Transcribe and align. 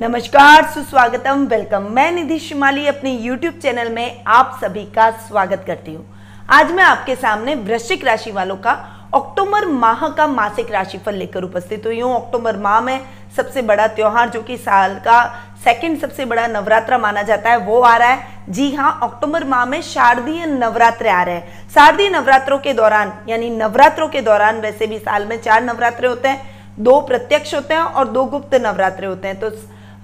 नमस्कार, 0.00 0.64
सुस्वागतम 0.64 1.44
वेलकम 1.46 1.82
मैं 1.94 2.10
निधि 2.12 2.38
शिमाली 2.38 2.86
अपने 2.86 3.10
YouTube 3.18 3.60
चैनल 3.62 3.90
में 3.90 4.24
आप 4.26 4.58
सभी 4.60 4.84
का 4.84 5.10
स्वागत 5.18 5.62
करती 5.66 5.92
हूँ। 5.94 6.04
आज 6.50 6.72
मैं 6.72 6.84
आपके 6.84 7.14
सामने 7.16 7.54
वृश्चिक 7.56 8.04
राशि 8.04 8.30
वालों 8.30 8.56
का 8.56 8.70
अक्टूबर 9.14 9.66
माह 9.66 10.06
का 10.08 10.26
मासिक 10.26 10.70
राशिफल 10.70 11.14
लेकर 11.14 11.42
उपस्थित 11.42 11.86
हुई 11.86 12.00
हूँ। 12.00 12.14
अक्टूबर 12.16 12.56
माह 12.56 12.80
में 12.80 13.00
सबसे 13.36 13.62
बड़ा 13.62 13.86
त्योहार, 13.88 14.30
जो 14.30 14.42
कि 14.42 14.56
साल 14.56 14.94
का 14.96 15.22
सेकंड 15.64 16.00
सबसे 16.00 16.24
बड़ा 16.24 16.46
नवरात्र 16.46 16.98
माना 16.98 17.22
जाता 17.22 17.50
है, 17.50 17.58
वो 17.58 17.80
आ 17.80 17.96
रहा 17.96 18.08
है। 18.08 18.42
जी 18.48 18.74
हाँ 18.74 18.98
अक्टूबर 19.02 19.44
माह 19.44 19.64
में 19.66 19.80
शारदीय 19.82 20.46
नवरात्र 20.46 21.08
आ 21.08 21.22
रहे 21.22 21.34
हैं। 21.34 21.68
शारदीय 21.70 22.10
नवरात्रों 22.10 22.58
के 22.58 22.72
दौरान, 22.72 23.12
यानी 23.28 23.50
नवरात्रों 23.52 24.08
के 24.08 24.20
दौरान 24.22 24.60
वैसे 24.60 24.86
भी 24.86 24.98
साल 24.98 25.26
में 25.26 25.40
चार 25.40 25.62
नवरात्रे 25.64 26.08
होते 26.08 26.28
हैं, 26.28 26.52
दो 26.78 27.00
प्रत्यक्ष 27.02 27.54
होते 27.54 27.74
हैं 27.74 27.80
और 27.80 28.08
दो 28.08 28.24
गुप्त 28.26 28.54
नवरात्रे 28.56 29.06
होते 29.06 29.28
हैं। 29.28 29.38
तो 29.40 29.50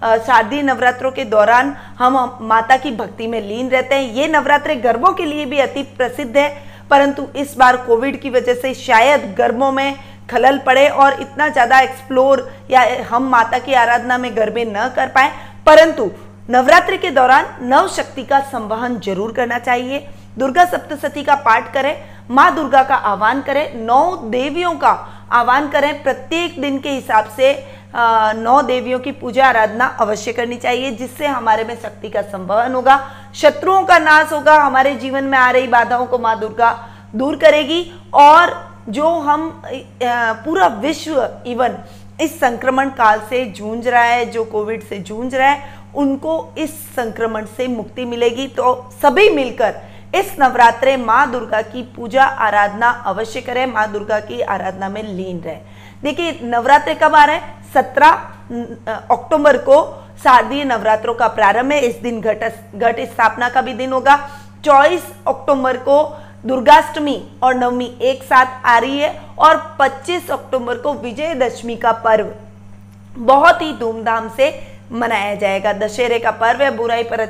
शारदीय 0.02 0.62
नवरात्रों 0.62 1.10
के 1.10 1.24
दौरान 1.26 1.74
हम 1.98 2.38
माता 2.42 2.76
की 2.76 2.90
भक्ति 2.92 3.26
में 3.26 3.40
लीन 3.42 3.68
रहते 3.70 3.94
हैं। 3.94 4.12
ये 4.12 4.28
नवरात्रे 4.28 4.76
गर्भों 4.78 5.12
के 5.12 5.24
लिए 5.24 5.44
भी 5.46 5.58
अति 5.60 5.82
प्रसिद्ध 5.98 6.36
है, 6.36 6.48
परंतु 6.90 7.26
इस 7.36 7.56
बार 7.56 7.76
कोविड 7.78 8.20
की 8.20 8.30
वजह 8.30 8.54
से 8.54 8.72
शायद 8.76 9.34
गर्भों 9.38 9.70
में 9.72 9.94
खलल 10.30 10.58
पड़े 10.58 10.88
और 10.88 11.20
इतना 11.20 11.48
ज़्यादा 11.48 11.80
एक्सप्लोर 11.80 12.48
या 12.70 12.86
हम 13.08 13.28
माता 13.30 13.58
की 13.58 13.74
आराधना 13.74 14.18
में 14.18 14.34
गरबे 14.36 14.64
न 14.66 14.88
कर 14.96 15.08
पाए। 15.08 15.32
परंतु 15.66 16.10
नवरात्रि 16.48 16.96
के 16.98 17.10
दौरान 17.10 17.46
नव 17.64 17.88
शक्ति 17.90 18.24
का 18.24 18.40
संवहन 18.42 18.98
ज़रूर 19.00 19.32
करना 19.32 19.58
चाहिए। 19.60 20.06
दुर्गा 20.38 20.64
सप्तशती 20.64 21.22
का 21.24 21.34
पाठ 21.36 21.72
करें, 21.74 21.96
माँ 22.30 22.54
दुर्गा 22.54 22.82
का 22.82 22.94
आह्वान 22.94 23.40
करें, 23.42 23.74
नौ 23.76 24.16
देवियों 24.24 24.74
का 24.74 24.90
आह्वान 25.32 25.68
करें। 25.68 26.02
प्रत्येक 26.02 26.60
दिन 26.60 26.78
के 26.78 26.90
हिसाब 26.90 27.28
से 27.36 27.52
नौ 27.92 28.60
देवियों 28.62 28.98
की 28.98 29.12
पूजा 29.12 29.46
आराधना 29.46 29.86
अवश्य 30.00 30.32
करनी 30.32 30.56
चाहिए, 30.56 30.90
जिससे 30.90 31.26
हमारे 31.26 31.64
में 31.64 31.74
शक्ति 31.76 32.08
का 32.10 32.22
संवहन 32.22 32.74
होगा, 32.74 32.98
शत्रुओं 33.34 33.82
का 33.84 33.98
नाश 33.98 34.32
होगा, 34.32 34.54
हमारे 34.56 34.94
जीवन 34.96 35.24
में 35.24 35.38
आ 35.38 35.50
रही 35.50 35.66
बाधाओं 35.68 36.06
को 36.06 36.18
माँ 36.18 36.38
दुर्गा 36.40 36.72
दूर 37.14 37.36
करेगी, 37.36 37.84
और 38.14 38.54
जो 38.88 39.08
हम 39.20 39.50
पूरा 39.64 40.66
विश्व 40.80 41.42
इवन 41.46 41.76
इस 42.20 42.38
संक्रमण 42.40 42.88
काल 42.90 43.20
से 43.30 43.44
जूझ 43.46 43.86
रहा 43.88 44.02
है, 44.02 44.24
जो 44.26 44.44
कोविड 44.44 44.82
से 44.82 44.98
जूझ 44.98 45.34
रहा 45.34 45.48
है, 45.48 45.78
उनको 45.94 46.54
इस 46.58 46.70
संक्रमण 46.96 47.44
से 47.56 47.66
मुक्ति 47.68 48.04
मिलेगी। 48.04 48.46
तो 48.48 48.90
सभी 49.02 49.28
मिलकर 49.30 49.80
इस 50.14 50.34
नवरात्रे 50.40 50.96
माँ 50.96 51.30
दुर्गा 51.30 51.60
की 51.62 51.82
पूजा 51.96 52.24
आराधना 52.24 52.88
अवश्य 53.06 53.40
करें, 53.40 53.66
माँ 53.66 53.90
दुर्गा 53.92 54.20
की 54.20 54.40
आराधना 54.40 54.88
में 54.88 55.02
लीन 55.04 55.40
रहे। 55.40 55.58
देखिए, 56.02 56.38
नवरात्रे 56.42 56.94
कब 56.94 57.14
आ 57.14 57.24
रहे 57.24 57.36
हैं? 57.36 57.59
सत्रह 57.74 58.10
अक्टूबर 59.10 59.56
को 59.58 59.82
शारदीय 60.22 60.64
नवरात्रों 60.64 61.14
का 61.14 61.28
प्रारंभ 61.28 61.72
है। 61.72 61.80
इस 61.80 61.96
दिन 61.96 62.20
घट 62.20 62.42
घट 62.74 63.00
स्थापना 63.02 63.48
का 63.48 63.60
भी 63.62 63.74
दिन 63.74 63.92
होगा। 63.92 64.16
चौबीस 64.64 65.04
अक्टूबर 65.28 65.76
को 65.78 66.02
दुर्गाष्टमी 66.46 67.16
और 67.42 67.54
नवमी 67.54 67.86
एक 68.02 68.22
साथ 68.22 68.66
आ 68.66 68.78
रही 68.78 68.98
है 68.98 69.10
और 69.38 69.56
25 69.78 70.30
अक्टूबर 70.30 70.78
को 70.78 70.92
विजयदशमी 70.94 71.76
का 71.76 71.92
पर्व 72.04 72.32
बहुत 73.18 73.62
ही 73.62 73.72
धूमधाम 73.72 74.28
से 74.28 74.52
मनाया 74.92 75.34
जाएगा। 75.34 75.72
दशहरे 75.72 76.18
का 76.18 76.30
पर्व 76.30 76.62
है, 76.62 76.70
बुराई 76.76 77.02
पर 77.02 77.20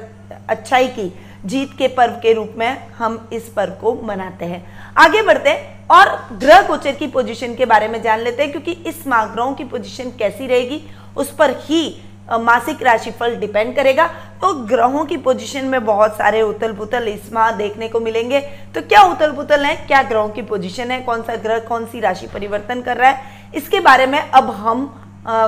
अच्छाई 0.48 0.88
की, 0.88 1.12
जीत 1.44 1.70
के 1.78 1.88
पर्व 1.88 2.12
के 2.22 2.32
रूप 2.32 2.54
में 2.58 2.88
हम 2.98 3.28
इस 3.32 3.48
पर्व 3.48 3.72
को 3.80 3.94
मनाते 4.02 4.44
हैं। 4.44 4.79
आगे 5.00 5.22
बढ़ते 5.22 5.50
हैं 5.50 5.86
और 5.90 6.08
ग्रह 6.34 6.66
गोचर 6.68 6.94
की 6.94 7.06
पोजीशन 7.08 7.54
के 7.54 7.66
बारे 7.66 7.88
में 7.88 8.00
जान 8.02 8.20
लेते 8.20 8.42
हैं, 8.42 8.50
क्योंकि 8.52 8.72
इस 8.86 9.06
माह 9.06 9.24
ग्रहों 9.26 9.54
की 9.54 9.64
पोजीशन 9.66 10.10
कैसी 10.18 10.46
रहेगी, 10.46 10.82
उस 11.16 11.34
पर 11.34 11.56
ही 11.60 11.96
मासिक 12.30 12.82
राशिफल 12.82 13.34
डिपेंड 13.36 13.74
करेगा। 13.76 14.06
तो 14.42 14.52
ग्रहों 14.66 15.04
की 15.04 15.16
पोजीशन 15.18 15.64
में 15.64 15.84
बहुत 15.84 16.16
सारे 16.16 16.42
उथल 16.42 16.72
पुथल 16.72 17.08
इस 17.08 17.32
माह 17.32 17.50
देखने 17.52 17.88
को 17.88 18.00
मिलेंगे। 18.00 18.40
तो 18.74 18.80
क्या 18.82 19.02
उथल 19.04 19.32
पुथल 19.32 19.64
है, 19.64 19.74
क्या 19.78 20.02
ग्रहों 20.02 20.28
की 20.28 20.42
पोजीशन 20.44 20.90
है, 20.90 21.00
कौन 21.00 21.22
सा 21.22 21.36
ग्रह 21.38 21.58
कौन 21.60 21.86
सी 21.86 22.00
राशि 22.00 22.26
परिवर्तन 22.26 22.82
कर 22.82 22.96
रहा 22.96 23.10
है, 23.10 23.22
इसके 23.54 23.80
बारे 23.80 24.06
में 24.06 24.18
अब 24.20 24.50
हम 24.52 24.84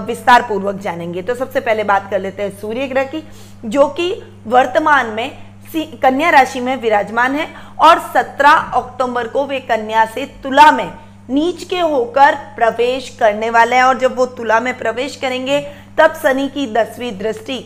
विस्तार 0.06 0.42
पूर्वक 0.42 0.80
जानेंगे। 0.80 1.22
तो 1.22 1.34
सबसे 1.34 1.60
पहले 1.60 1.84
बात 1.84 2.10
कर 2.10 2.20
लेते 2.20 2.42
हैं 2.42 2.58
सूर्य 2.60 2.86
ग्रह 2.88 3.04
की, 3.04 3.22
जो 3.66 3.86
कि 3.90 4.12
वर्तमान 4.46 5.06
में 5.08 5.30
कन्या 6.02 6.30
राशि 6.30 6.60
में 6.60 6.76
विराजमान 6.76 7.34
है 7.34 7.46
और 7.80 7.98
17 8.14 8.72
अक्टूबर 8.74 9.28
को 9.28 9.44
वे 9.46 9.60
कन्या 9.60 10.04
से 10.04 10.24
तुला 10.42 10.70
में 10.72 10.90
नीच 11.30 11.64
के 11.64 11.80
होकर 11.80 12.34
प्रवेश 12.56 13.08
करने 13.20 13.50
वाले 13.50 13.76
हैं 13.76 13.82
और 13.82 13.98
जब 13.98 14.16
वो 14.16 14.26
तुला 14.26 14.60
में 14.60 14.76
प्रवेश 14.78 15.16
करेंगे, 15.16 15.60
तब 15.98 16.14
शनि 16.22 16.48
की 16.48 16.66
दसवीं 16.66 17.12
दृष्टि 17.18 17.64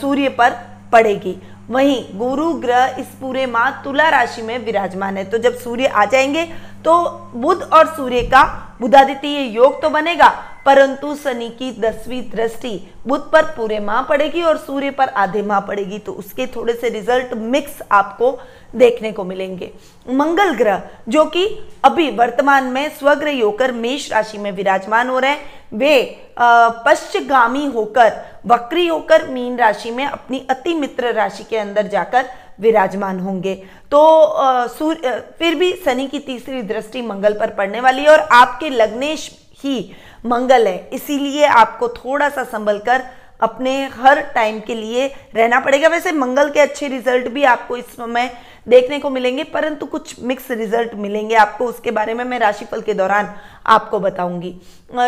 सूर्य 0.00 0.28
पर 0.28 0.50
पड़ेगी। 0.92 1.36
वहीं 1.70 2.04
गुरु 2.14 2.52
ग्रह 2.52 2.96
इस 2.98 3.06
पूरे 3.20 3.46
माह 3.46 3.70
तुला 3.82 4.08
राशि 4.08 4.42
में 4.42 4.58
विराजमान 4.64 5.16
है। 5.16 5.24
तो 5.24 5.38
जब 5.38 5.58
सूर्य 5.58 5.86
आ 5.86 6.04
जाएँगे 6.04 6.44
तो 6.84 7.02
बुध 7.34 7.62
और 7.72 7.94
सूर्य 7.96 8.22
का 8.22 8.42
बुधादित्य 8.80 9.28
योग 9.28 9.80
तो 9.82 9.90
बनेगा 9.90 10.28
परंतु 10.66 11.14
शनि 11.14 11.48
की 11.58 11.70
दसवीं 11.80 12.22
दृष्टि 12.30 12.78
बुध 13.06 13.30
पर 13.32 13.44
पूरे 13.56 13.78
माह 13.80 14.02
पड़ेगी 14.02 14.42
और 14.42 14.56
सूर्य 14.58 14.90
पर 14.90 15.08
आधे 15.08 15.42
माह 15.42 15.60
पड़ेगी 15.60 15.98
तो 15.98 16.12
उसके 16.12 16.46
थोड़े 16.46 16.74
से 16.74 16.88
रिज़ल्ट 16.88 17.34
मिक्स 17.34 17.82
आपको 17.92 18.38
देखने 18.74 19.12
को 19.12 19.24
मिलेंगे। 19.24 19.70
मंगल 20.10 20.54
ग्रह, 20.54 20.82
जो 21.08 21.24
कि 21.26 21.46
अभी 21.84 22.10
वर्तमान 22.10 22.64
में 22.64 22.88
स्वग्रह 22.90 23.42
होकर 23.42 23.72
मेष 23.72 24.10
राशि 24.12 24.38
में 24.38 24.50
विराजमान 24.52 25.08
हो 25.08 25.18
रहे 25.18 25.30
हैं, 25.30 25.40
वे 25.72 26.26
पश्चगामी 26.38 27.64
होकर, 27.66 28.12
वक्री 28.46 28.86
होकर 28.86 29.28
मीन 29.28 29.58
राशि 29.58 29.90
में 29.90 30.04
अपनी 30.06 30.46
अति 30.50 30.74
मित्र 30.74 31.12
राशि 31.14 31.44
के 31.44 31.56
अंदर 31.56 31.86
जाकर 31.86 32.24
विराजमान 32.60 33.20
होंगे। 33.20 33.54
तो 33.90 34.68
सूर्य 34.68 35.22
फिर 35.38 35.54
भी 35.54 35.72
शनि 35.84 36.06
की 36.06 36.18
तीसरी 36.20 36.62
दृष्टि 36.64 37.02
मंगल 37.02 37.38
पर 37.40 37.54
पड़ने 37.54 37.80
वाली 37.80 38.02
है 38.02 38.08
और 38.08 38.28
आपके 38.32 38.70
लग्नेश 38.70 39.30
ही 39.64 39.90
मंगल 40.24 40.66
है। 40.66 40.88
इसीलिए 40.92 41.44
आपको 41.46 41.88
थोड़ा 41.90 42.28
सा 42.28 42.44
संभल 42.44 42.78
कर 42.78 43.02
अपने 43.42 43.72
हर 43.94 44.20
टाइम 44.34 44.60
के 44.60 44.74
लिए 44.74 45.06
रहना 45.34 45.60
पड़ेगा। 45.60 45.88
वैसे 45.88 46.12
मंगल 46.12 46.50
के 46.50 46.60
अच्छे 46.60 46.88
रिज़ल्ट 46.88 47.28
भी 47.28 47.44
आपको 47.44 47.76
इस 47.76 47.84
समय 47.86 48.30
देखने 48.68 48.98
को 48.98 49.10
मिलेंगे, 49.10 49.44
परंतु 49.44 49.86
कुछ 49.86 50.14
मिक्स 50.20 50.50
रिज़ल्ट 50.50 50.94
मिलेंगे 50.94 51.34
आपको, 51.34 51.64
उसके 51.64 51.90
बारे 51.90 52.14
में 52.14 52.24
मैं 52.24 52.38
राशिफल 52.38 52.80
के 52.80 52.94
दौरान 52.94 53.34
आपको 53.66 54.00
बताऊँगी। 54.00 54.54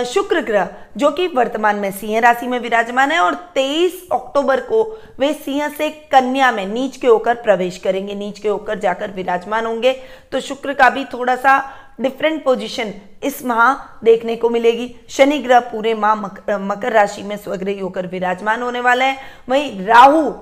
शुक्र 0.06 0.41
ग्रह, 0.41 0.69
जो 0.97 1.10
कि 1.10 1.27
वर्तमान 1.27 1.77
में 1.77 1.91
सिंह 1.93 2.19
राशि 2.21 2.47
में 2.47 2.59
विराजमान 2.60 3.12
है 3.12 3.19
और 3.21 3.34
23 3.54 4.03
अक्टूबर 4.12 4.60
को 4.60 4.83
वे 5.19 5.33
सिंह 5.34 5.69
से 5.69 5.88
कन्या 6.12 6.50
में 6.53 6.66
नीच 6.66 6.97
के 6.97 7.06
होकर 7.06 7.34
प्रवेश 7.37 7.78
करेंगे। 7.78 8.15
नीच 8.15 8.38
के 8.38 8.48
होकर 8.48 8.78
जाकर 8.78 9.10
विराजमान 9.10 9.66
होंगे। 9.66 9.93
तो 10.33 10.41
शुक्र 10.41 10.75
का 10.75 10.91
भी 10.91 11.04
थोड़ा 11.04 11.37
सा 11.37 11.59
डिफरेंट 11.99 12.43
पोजीशन 12.45 12.93
इस 13.25 13.45
माह 13.45 13.75
देखने 14.05 14.37
को 14.37 14.49
मिलेगी। 14.51 14.95
शनि 15.09 15.39
ग्रह 15.39 15.61
पूरे 15.62 15.95
माह 15.95 16.15
मकर, 16.15 16.93
राशि 16.93 17.23
में 17.23 17.37
स्वग्रही 17.37 17.79
होकर 17.79 18.07
विराजमान 18.07 18.62
होने 18.62 18.81
वाले 18.81 19.05
हैं। 19.05 19.19
वहीं 19.49 19.87
राहु 19.87 20.33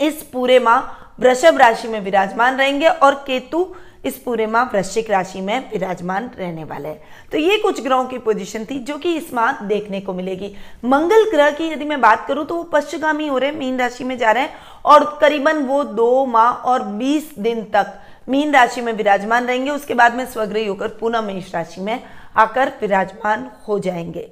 इस 0.00 0.22
पूरे 0.32 0.58
माह 0.58 0.94
वृषभ 1.20 1.58
राशि 1.58 1.88
में 1.88 2.00
विराजमान 2.00 2.56
रहेंगे 2.58 2.86
और 2.86 3.14
केतु 3.26 3.66
इस 4.04 4.16
पूरे 4.16 4.46
माह 4.46 4.64
वृश्चिक 4.72 5.10
राशि 5.10 5.40
में 5.40 5.70
विराजमान 5.70 6.30
रहने 6.38 6.64
वाले 6.64 6.88
हैं। 6.88 7.28
तो 7.32 7.38
ये 7.38 7.56
कुछ 7.58 7.80
ग्रहों 7.82 8.04
की 8.04 8.18
पोजीशन 8.18 8.64
थी 8.64 8.78
जो 8.80 8.96
कि 8.98 9.14
इस 9.16 9.32
माह 9.34 9.64
देखने 9.66 10.00
को 10.00 10.12
मिलेगी। 10.14 10.52
मंगल 10.84 11.30
ग्रह 11.30 11.50
की 11.50 11.68
यदि 11.68 11.84
मैं 11.84 12.00
बात 12.00 12.26
करूँ 12.28 12.44
तो 12.46 12.56
वो 12.56 12.62
पश्चिगामी 12.72 13.26
हो 13.28 13.38
रहे 13.38 13.50
हैं 13.50 13.58
मीन 13.58 13.78
राशि 13.78 14.04
में 14.04 14.16
जा 14.18 14.30
रहे 14.30 14.42
हैं 14.42 14.54
और 14.84 15.04
करीबन 15.20 15.62
वो 15.62 15.82
दो 15.84 16.24
माह 16.26 16.50
और 16.64 16.82
बीस 16.94 17.32
दिन 17.38 17.62
तक 17.74 17.98
मीन 18.28 18.52
राशि 18.54 18.80
में 18.80 18.92
विराजमान 18.92 19.46
रहेंगे, 19.46 19.70
उसके 19.70 19.94
बाद 19.94 20.14
में 20.14 20.24
स्वग्रही 20.26 20.66
होकर 20.66 20.88
पुनः 20.90 21.20
मेष 21.20 21.54
राशि 21.54 21.80
में 21.80 22.02
आकर 22.36 22.72
विराजमान 22.80 23.50
हो 23.68 23.78
जाएँगे। 23.78 24.28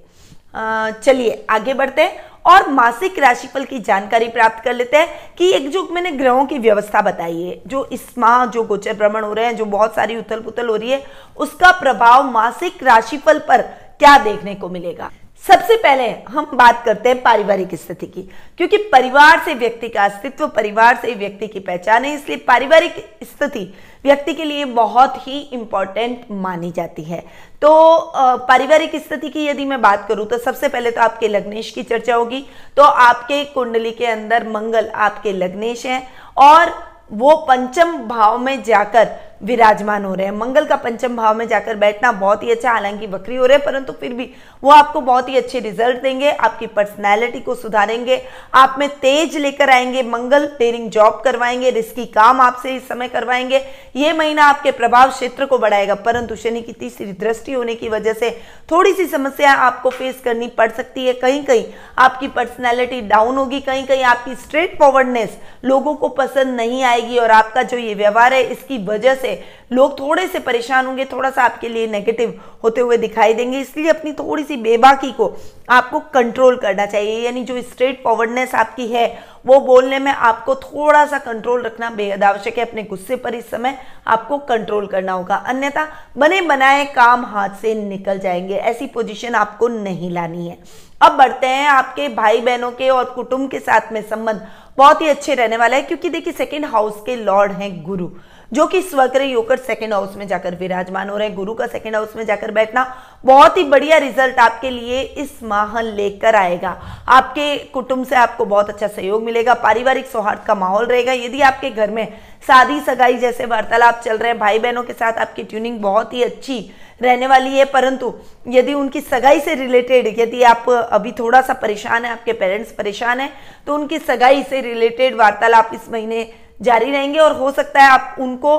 चलिए, 1.05 1.45
आगे 1.51 1.75
बढ़ते 1.75 2.03
हैं 2.03 2.23
और 2.47 2.69
मासिक 2.71 3.19
राशिफल 3.19 3.65
की 3.65 3.79
जानकारी 3.79 4.29
प्राप्त 4.29 4.65
कर 4.65 4.75
लेते 4.75 4.97
हैं 4.97 5.35
कि 5.39 5.51
एक 5.53 5.69
जो 5.71 5.87
मैंने 5.93 6.11
ग्रहों 6.11 6.45
की 6.47 6.59
व्यवस्था 6.59 7.01
बताई 7.03 7.43
है, 7.43 7.61
जो 7.67 7.85
इस 7.85 8.07
माह 8.19 8.45
जो 8.47 8.65
गोचर 8.65 8.95
भ्रमण 8.95 9.25
हो 9.25 9.33
रहे 9.33 9.47
हैं, 9.47 9.57
जो 9.57 9.65
बहुत 9.65 9.95
सारी 9.95 10.17
उथल 10.17 10.41
पुथल 10.41 10.69
हो 10.69 10.77
रही 10.77 10.91
है, 10.91 11.03
उसका 11.37 11.71
प्रभाव 11.71 12.31
मासिक 12.31 12.83
राशिफल 12.83 13.39
पर 13.39 13.63
क्या 13.99 14.17
देखने 14.19 14.55
को 14.55 14.69
मिलेगा? 14.69 15.11
सबसे 15.45 15.77
पहले 15.77 16.09
हम 16.29 16.47
बात 16.55 16.83
करते 16.85 17.09
हैं 17.09 17.23
पारिवारिक 17.23 17.75
स्थिति 17.75 18.07
की, 18.07 18.23
क्योंकि 18.59 18.77
परिवार 18.93 19.43
से 19.45 19.55
व्यक्ति 19.55 19.89
का 19.89 20.05
अस्तित्व, 20.05 20.47
परिवार 20.49 20.97
से 20.97 21.15
व्यक्ति 21.15 21.47
की 21.47 21.61
पहचान 21.61 22.05
है, 22.05 22.15
इसलिए 22.15 22.37
पारिवारिक 22.39 22.95
स्थिति 23.25 23.73
व्यक्ति 24.05 24.35
के 24.35 24.45
लिए 24.45 24.65
बहुत 24.65 25.17
ही 25.27 25.41
इंपॉर्टेंट 25.53 26.25
मानी 26.33 26.71
जाती 26.71 27.03
है। 27.05 27.21
तो 27.63 28.13
पारिवारिक 28.49 28.97
स्थिति 28.97 29.29
की 29.29 29.47
यदि 29.47 29.65
मैं 29.65 29.81
बात 29.83 30.07
करूँ 30.09 30.27
तो 30.27 30.39
सबसे 30.39 30.69
पहले 30.69 30.91
तो 30.91 31.01
आपके 31.01 31.29
लग्नेश 31.29 31.71
की 31.71 31.83
चर्चा 31.83 32.15
होगी 32.15 32.45
तो 32.77 32.83
आपके 32.83 33.45
कुंडली 33.55 33.91
के 33.93 34.07
अंदर 34.07 34.49
मंगल 34.49 34.89
आपके 34.89 35.33
लग्नेश 35.35 35.87
हैं, 35.87 36.07
और 36.39 36.73
वो 37.13 37.35
पंचम 37.49 37.97
भाव 38.09 38.39
में 38.39 38.63
जाकर 38.63 39.09
विराजमान 39.45 40.05
हो 40.05 40.15
रहे 40.15 40.27
हैं। 40.27 40.33
मंगल 40.33 40.65
का 40.67 40.77
पंचम 40.77 41.17
भाव 41.17 41.37
में 41.37 41.47
जाकर 41.49 41.77
बैठना 41.77 42.13
बहुत 42.15 42.43
ही 42.43 42.51
अच्छा 42.51 42.71
हालाँकि 42.71 43.07
वक्री 43.07 43.37
हो 43.37 43.47
रहे 43.47 43.57
हैं, 43.57 43.65
परंतु 43.67 43.93
फिर 43.93 44.13
भी 44.13 44.31
वो 44.63 44.71
आपको 44.71 45.01
बहुत 45.01 45.29
ही 45.29 45.37
अच्छे 45.37 45.61
रिज़ल्ट 45.61 46.03
देंगे, 46.03 46.31
आपकी 46.31 46.67
पर्सनैलिटी 46.69 47.41
को 47.41 47.55
सुधारेंगे, 47.55 48.21
आप 48.55 48.77
में 48.79 48.89
तेज 48.91 49.37
लेकर 49.37 49.71
आएँगे, 49.71 50.03
मंगल 50.05 50.47
डेरिंग 50.59 50.89
जॉब 50.91 51.21
करवाएँगे 51.25 51.71
रिस्की 51.71 52.05
काम 52.07 52.41
आपसे 52.41 52.75
इस 52.77 52.89
समय 52.89 53.09
करवाएँगे, 53.09 53.63
ये 53.97 54.13
महीना 54.13 54.45
आपके 54.45 54.71
प्रभाव 54.73 55.11
क्षेत्र 55.11 55.47
को 55.47 55.59
बढ़ाएगा, 55.59 55.95
परंतु 55.97 56.37
शनि 56.37 56.63
की 56.63 56.73
तीसरी 56.73 57.13
दृष्टि 57.15 57.53
होने 57.53 57.75
की 57.75 57.89
वजह 57.89 58.13
से 58.13 58.31
थोड़ी 58.71 58.93
सी 58.93 59.07
समस्या 59.07 59.53
आपको 59.55 59.91
फेस 59.91 60.21
करनी 60.25 60.49
पड़ 60.49 60.71
सकती 60.71 61.07
है। 61.07 61.13
कहीं 61.15 61.43
कहीं 61.45 61.65
आपकी 61.99 62.29
पर्सनैलिटी 62.29 63.01
डाउन 63.03 63.37
होगी 63.37 63.61
कहीं 63.61 63.85
कहीं 63.87 64.03
आपकी 64.05 64.35
स्ट्रेट 64.37 64.79
फॉरवर्डनेस 64.79 65.37
लोगों 65.65 65.95
को 65.95 66.09
पसंद 66.11 66.57
नहीं 66.57 66.83
आएगी 66.85 67.19
और 67.19 67.31
आपका 67.31 67.63
जो 67.63 67.77
ये 67.79 67.95
व्यवहार 67.95 68.35
है, 68.35 68.43
इसकी 68.45 68.85
वजह 68.87 69.15
से 69.15 69.34
लोग 69.73 69.99
थोड़े 70.01 70.27
से 70.27 70.39
परेशान 70.39 70.87
होंगे, 70.87 71.05
थोड़ा 71.05 71.31
सा 71.31 71.43
आपके 71.43 71.69
लिए 71.69 71.87
नेगेटिव 71.87 72.41
होते 72.65 72.81
हुए 72.81 72.97
दिखाई 72.97 73.35
देंगे। 73.35 73.61
इसलिए 73.61 73.91
अपनी 73.91 74.13
थोड़ी 74.13 74.45
सी 74.45 74.57
बेबाकी 74.57 75.13
को 75.13 75.33
आपको 75.71 76.01
कंट्रोल 76.15 76.57
करना 76.57 76.87
चाहिए। 76.87 77.21
यानी 77.21 77.45
जो 77.45 77.61
स्ट्रेट 77.63 78.03
फॉरवर्डनेस 78.05 78.55
आपकी 78.55 78.87
है, 78.87 79.07
वो 79.47 79.59
बोलने 79.61 79.99
में 79.99 80.13
आपको 80.13 80.55
थोड़ा 80.55 81.05
सा 81.07 81.19
कंट्रोल 81.19 81.63
रखना 81.63 81.91
बेहद 81.91 82.25
आवश्यक 82.25 82.59
है। 82.59 82.65
अपने 82.65 82.83
गुस्से 82.83 83.17
पर 83.17 83.35
इस 83.35 83.51
समय 83.51 83.79
आपको 84.07 84.39
कंट्रोल 84.39 84.87
करना 84.87 85.13
होगा। 85.13 85.37
अन्यथा 85.37 85.87
बने 86.17 86.41
बनाए 86.41 86.85
काम 86.85 87.25
हाथ 87.25 87.61
से 87.63 87.75
निकल 87.75 88.19
जाएँगे। 88.19 88.55
ऐसी 88.55 88.87
पोजीशन 88.87 89.35
आपको 89.35 89.69
नहीं 89.69 90.11
लानी 90.11 90.49
है। 90.49 90.59
अब 91.03 91.13
बढ़ते 91.13 91.47
हैं 91.47 91.67
आपके 91.69 92.09
भाई 92.09 92.41
बहनों 92.41 92.71
के 92.71 92.89
और 92.91 93.05
कुटुंब 93.05 93.51
के 93.51 93.59
साथ 93.59 93.93
में 93.93 94.01
संबंध। 94.03 94.47
बहुत 94.79 95.01
ही 95.03 95.09
अच्छे 95.09 95.35
रहने 95.35 95.57
वाला 95.57 95.77
है, 95.77 95.83
क्योंकि 95.83 96.09
देखिए 96.09 96.33
सेकेंड 96.33 96.65
हाउस 96.65 97.03
के 97.07 97.17
लॉर्ड 97.17 97.53
हैं 97.53 97.83
गुरु। 97.83 98.09
जो 98.55 98.67
कि 98.67 98.81
स्वग्रह 98.83 99.35
होकर 99.35 99.57
सेकेंड 99.59 99.93
हाउस 99.93 100.17
में 100.17 100.27
जाकर 100.29 100.55
विराजमान 100.55 101.09
हो 101.09 101.17
रहे 101.17 101.29
हैं। 101.29 101.37
गुरु 101.37 101.55
का 101.55 101.67
सेकेंड 101.67 101.95
हाउस 101.97 102.15
में 102.17 102.25
जाकर 102.27 102.51
बैठना 102.51 102.85
बहुत 103.25 103.57
ही 103.57 103.65
बढ़िया 103.65 103.99
रिज़ल्ट 103.99 104.39
आपके 104.39 104.71
लिए 104.71 105.01
इस 105.01 105.43
माह 105.43 105.81
लेकर 105.81 106.37
आएगा। 106.37 106.71
आपके 107.09 107.57
कुटुंब 107.73 108.07
से 108.07 108.17
आपको 108.17 108.45
बहुत 108.45 108.71
अच्छा 108.71 108.87
सहयोग 108.89 109.23
मिलेगा। 109.23 109.55
पारिवारिक 109.65 110.07
सौहार्द 110.07 110.45
का 110.47 110.55
माहौल 110.55 110.87
रहेगा। 110.87 111.13
यदि 111.15 111.41
आपके 111.43 111.71
घर 111.71 111.91
में 111.91 112.07
शादी 112.47 112.81
सगाई 112.83 113.17
जैसे 113.19 113.47
वार्तालाप 113.47 114.01
चल 114.05 114.17
रहे 114.17 114.31
हैं 114.31 114.39
भाई 114.39 114.59
बहनों 114.59 114.83
के 114.83 114.93
साथ 114.93 115.19
आपकी 115.19 115.43
ट्यूनिंग 115.45 115.81
बहुत 115.81 116.15
ही 116.15 116.23
अच्छी 116.23 116.61
रहने 117.03 117.27
वाली 117.27 117.59
है। 117.59 117.65
परंतु 117.65 118.13
यदि 118.49 118.75
उनकी 118.75 119.01
सगाई 119.01 119.41
से 119.41 119.55
रिलेटेड 119.55 120.15
यदि 120.19 120.43
आप 120.45 120.71
अभी 120.71 121.13
थोड़ा 121.13 121.41
सा 121.43 121.55
परेशान 121.57 122.05
है, 122.05 122.11
आपके 122.13 122.33
पेरेंट्स 122.35 122.73
परेशान 122.73 123.21
है 123.21 123.31
तो 123.67 123.75
उनकी 123.75 123.99
सगाई 124.01 124.43
से 124.43 124.61
रिलेटेड 124.63 125.15
वार्तालाप 125.17 125.71
इस 125.75 125.91
महीने 125.93 126.23
जारी 126.65 126.91
रहेंगे 126.91 127.19
और 127.19 127.37
हो 127.37 127.51
सकता 127.51 127.83
है 127.83 127.91
आप 127.91 128.17
उनको, 128.21 128.57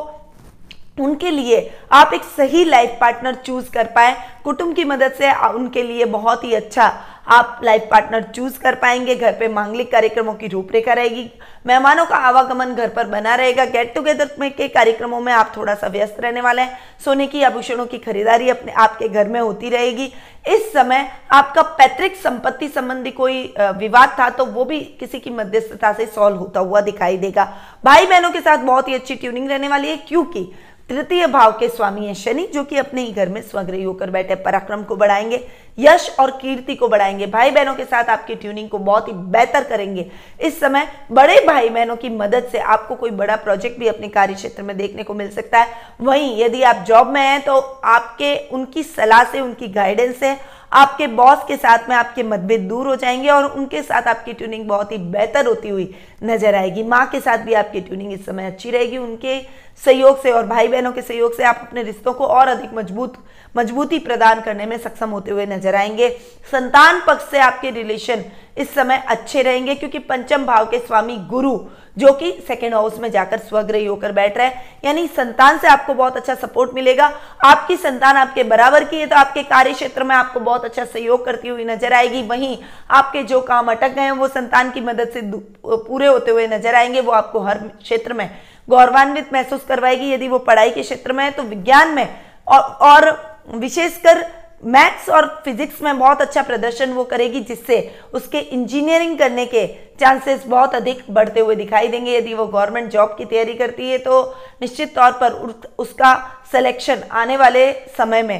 उनके 1.00 1.32
लिए 1.32 1.60
आप 1.92 2.14
एक 2.14 2.24
सही 2.38 2.64
लाइफ 2.66 2.98
पार्टनर 3.02 3.36
चूज़ 3.36 3.70
कर 3.72 3.86
पाए। 3.96 4.16
कुटुंब 4.46 4.76
की 4.76 4.84
मदद 4.86 5.12
से 5.12 5.32
उनके 5.46 5.84
लिए 5.84 6.06
बहुत 6.06 6.44
ही 6.44 6.54
अच्छा 6.54 6.84
आप 7.28 7.62
लाइफ 7.64 7.88
पार्टनर 7.92 8.24
चूज़ 8.26 8.58
कर 8.60 8.76
पाएँगे। 8.76 9.16
घर 9.16 9.32
पे 9.34 9.48
मांगलिक 9.48 9.92
कार्यक्रमों 9.92 10.34
की 10.34 10.48
रूपरेखा 10.48 10.94
रहेगी। 10.94 11.30
मेहमानों 11.68 12.06
का 12.06 12.16
आवागमन 12.18 12.74
घर 12.74 12.90
पर 12.90 13.08
बना 13.08 13.36
रहेगा। 13.36 13.66
गेट 13.66 13.94
टुगेदर 13.96 14.30
में 14.40 14.50
के 14.52 14.68
कार्यक्रमों 14.68 15.20
में 15.20 15.32
आप 15.34 15.52
थोड़ा 15.58 15.74
सा 15.76 15.88
व्यस्त 15.88 16.20
रहने 16.20 16.42
वाले 16.42 16.62
हैं। 16.62 16.78
सोने 17.06 17.28
की, 17.28 17.42
आभूषणों 17.44 17.86
की 17.86 17.98
खरीदारी 17.98 18.50
अपने, 18.50 18.72
आपके 18.74 19.08
घर 19.08 19.28
में 19.28 19.40
होती 19.40 19.70
रहेगी। 19.70 20.12
इस 20.48 20.72
समय 20.74 21.10
आपका 21.32 21.62
पैतृक 21.80 22.16
संपत्ति 22.16 22.68
संबंधी 22.68 23.12
कोई 23.12 23.42
विवाद 23.60 24.16
था 24.20 24.30
तो 24.30 24.46
वो 24.46 24.66
भी 24.66 24.80
किसी 25.00 25.20
की 25.20 25.30
मध्यस्थता 25.32 25.94
से 25.94 26.06
सॉल्व 26.06 26.38
होता 26.38 26.60
हुआ 26.60 26.82
दिखाई 26.82 27.18
देगा। 27.18 27.52
भाई 27.86 28.06
बहनों 28.06 28.32
के 28.32 28.42
साथ 28.42 28.64
बहुत 28.66 28.88
ही 28.88 28.94
अच्छी 28.94 29.16
ट्यूनिंग 29.16 29.50
रहने 29.50 29.68
वाली 29.68 29.90
है, 29.90 29.98
क्योंकि 29.98 30.50
तृतीय 30.90 31.26
भाव 31.28 31.52
के 31.52 31.68
स्वामी 31.70 32.06
है 32.08 32.14
शनि, 32.16 32.46
जो 32.48 32.64
कि 32.64 32.78
अपने 32.78 33.02
ही 33.02 33.12
घर 33.12 33.30
में 33.30 33.42
स्वग्रही 33.42 33.84
होकर 33.84 34.10
बैठे 34.10 34.35
पराक्रम 34.36 34.84
को 34.84 34.96
बढ़ाएँगे, 34.96 35.46
यश 35.80 36.10
और 36.20 36.32
कीर्ति 36.32 36.76
को 36.76 36.88
बढ़ाएँगे। 36.88 37.26
भाई 37.26 37.52
बहनों 37.52 37.74
के 37.76 37.86
साथ 37.86 38.10
आपकी 38.10 38.36
ट्यूनिंग 38.36 38.70
को 38.70 38.78
बहुत 38.80 39.08
ही 39.08 39.14
बेहतर 39.14 39.64
करेंगे। 39.64 40.10
इस 40.42 40.60
समय 40.60 40.88
बड़े 41.12 41.40
भाई 41.48 41.70
बहनों 41.70 41.96
की 41.96 42.10
मदद 42.10 42.50
से 42.52 42.60
आपको 42.60 42.96
कोई 42.96 43.12
बड़ा 43.12 43.36
प्रोजेक्ट 43.36 43.80
भी 43.80 43.88
अपने 43.88 44.08
कार्य 44.08 44.34
क्षेत्र 44.34 44.64
में 44.64 44.76
देखने 44.78 45.04
को 45.04 45.14
मिल 45.14 45.30
सकता 45.32 45.60
है। 45.60 45.74
वहीं 46.02 46.44
यदि 46.44 46.62
आप 46.64 46.84
जॉब 46.88 47.08
में 47.08 47.22
हैं 47.22 47.42
तो 47.42 47.60
आपके, 47.86 48.36
उनकी 48.48 48.84
सलाह 48.84 49.24
से, 49.24 49.40
उनकी 49.40 49.68
गाइडेंस 49.68 50.20
से 50.20 50.36
आपके 50.76 51.08
बॉस 51.08 51.44
के 51.48 51.56
साथ 51.58 51.90
में 51.90 51.96
आपके 51.96 52.24
मतभेद 52.24 52.62
दूर 52.62 52.88
हो 52.88 52.96
जाएँगे 52.96 53.30
और 53.30 53.46
उनके 53.48 53.82
साथ 53.82 54.08
आपकी 54.08 54.34
ट्यूनिंग 54.34 54.68
बहुत 54.68 54.92
ही 54.92 54.98
बेहतर 54.98 55.46
होती 55.46 55.70
हुई 55.70 55.94
नज़र 56.24 56.56
आएगी। 56.56 56.84
माँ 56.84 57.06
के 57.06 57.20
साथ 57.20 57.38
भी 57.38 57.54
आपकी 57.54 57.82
ट्यूनिंग 57.82 58.12
इस 58.14 58.26
समय 58.26 58.46
अच्छी 58.46 58.72
रहेगी। 58.72 58.98
उनके 58.98 59.40
सहयोग 59.84 60.22
से 60.24 60.32
और 60.32 60.46
भाई 60.48 60.68
बहनों 60.68 60.92
के 60.92 61.02
सहयोग 61.02 61.36
से 61.38 61.44
आप 61.44 61.60
अपने 61.62 61.84
रिश्तों 61.84 62.14
को 62.14 62.26
और 62.26 62.48
अधिक 62.48 62.74
मज़बूत, 62.74 63.14
मजबूती 63.56 64.00
प्रदान 64.00 64.42
करने 64.42 64.66
में 64.66 64.78
सक्षम 64.78 65.10
होते 65.10 65.32
हुए 65.32 65.46
नज़र 65.46 65.76
आएँगे। 65.76 66.10
संतान 66.52 67.02
पक्ष 67.08 67.30
से 67.32 67.40
आपके 67.40 67.70
रिलेशन 67.72 68.24
इस 68.58 68.74
समय 68.76 69.04
अच्छे 69.08 69.42
रहेंगे 69.42 69.76
क्योंकि 69.76 70.00
पंचम 70.02 70.46
भाव 70.46 70.66
के 70.66 70.80
स्वामी 70.80 71.18
गुरु 71.30 71.58
जो 71.98 72.12
कि 72.14 72.32
सेकेंड 72.48 72.74
हाउस 72.74 72.98
में 73.00 73.10
जाकर 73.12 73.40
स्वग्रही 73.40 73.86
होकर 73.86 74.12
बैठ 74.12 74.38
रहे 74.38 74.48
हैं। 74.48 74.80
यानी 74.86 75.08
संतान 75.08 75.58
से 75.58 75.68
आपको 75.68 75.94
बहुत 75.94 76.18
अच्छा 76.18 76.36
सपोर्ट 76.36 76.74
मिलेगा। 76.74 77.06
आपकी 77.44 77.78
संतान 77.78 78.18
आपके 78.18 78.44
बराबर 78.46 78.84
की 78.84 78.98
है 78.98 79.08
तो 79.08 79.16
आपके 79.16 79.44
कार्य 79.44 79.74
क्षेत्र 79.74 80.04
में 80.04 80.16
आपको 80.16 80.40
बहुत 80.40 80.66
अच्छा 80.66 80.86
सहयोग 80.86 81.26
करती 81.26 81.48
हुई 81.48 81.66
नज़र 81.66 81.94
आएगी। 81.94 82.22
वहीं 82.24 82.58
आपके 82.92 83.24
जो 83.24 83.42
काम 83.44 83.72
अटक 83.72 83.94
गए 83.94 84.02
हैं 84.02 84.12
वो 84.14 84.28
संतान 84.28 84.72
की 84.72 84.82
मदद 84.82 85.10
से 85.10 85.22
पूरे 85.66 86.08
होते 86.08 86.32
हुए 86.32 86.48
नज़र 86.48 86.76
आएँगे। 86.76 87.02
वो 87.02 87.12
आपको 87.14 87.40
हर 87.40 87.58
क्षेत्र 87.58 88.14
में 88.14 88.30
गौरवान्वित 88.68 89.34
महसूस 89.34 89.66
करवाएगी। 89.68 90.12
यदि 90.14 90.28
वो 90.28 90.40
पढ़ाई 90.42 90.70
के 90.70 90.82
क्षेत्र 90.82 91.14
में 91.14 91.24
है 91.24 91.32
तो 91.32 91.44
विज्ञान 91.46 91.94
में। 91.94 92.08
और, 92.48 92.62
और 92.62 93.40
विशेषकर 93.56 94.26
मैथ्स 94.66 95.10
और 95.10 95.28
फिजिक्स 95.46 95.82
में 95.82 95.98
बहुत 96.00 96.22
अच्छा 96.22 96.42
प्रदर्शन 96.44 96.94
वो 96.94 97.04
करेगी, 97.06 97.40
जिससे 97.42 97.78
उसके 98.14 98.40
इंजीनियरिंग 98.40 99.18
करने 99.20 99.46
के 99.46 99.66
चांसेस 100.00 100.44
बहुत 100.48 100.76
अधिक 100.76 101.04
बढ़ते 101.10 101.40
हुए 101.40 101.56
दिखाई 101.56 101.88
देंगे। 101.88 102.18
यदि 102.18 102.34
वो 102.34 102.46
गवर्नमेंट 102.48 102.92
जॉब 102.92 103.16
की 103.18 103.26
तैयारी 103.26 103.54
करती 103.56 103.90
है 103.90 103.98
तो 104.00 104.24
निश्चित 104.62 104.96
तौर 104.96 105.12
पर 105.14 105.34
उसका 105.80 106.16
सिलेक्शन 106.52 107.04
आने 107.14 107.38
वाले 107.38 107.72
समय 107.98 108.24
में 108.24 108.40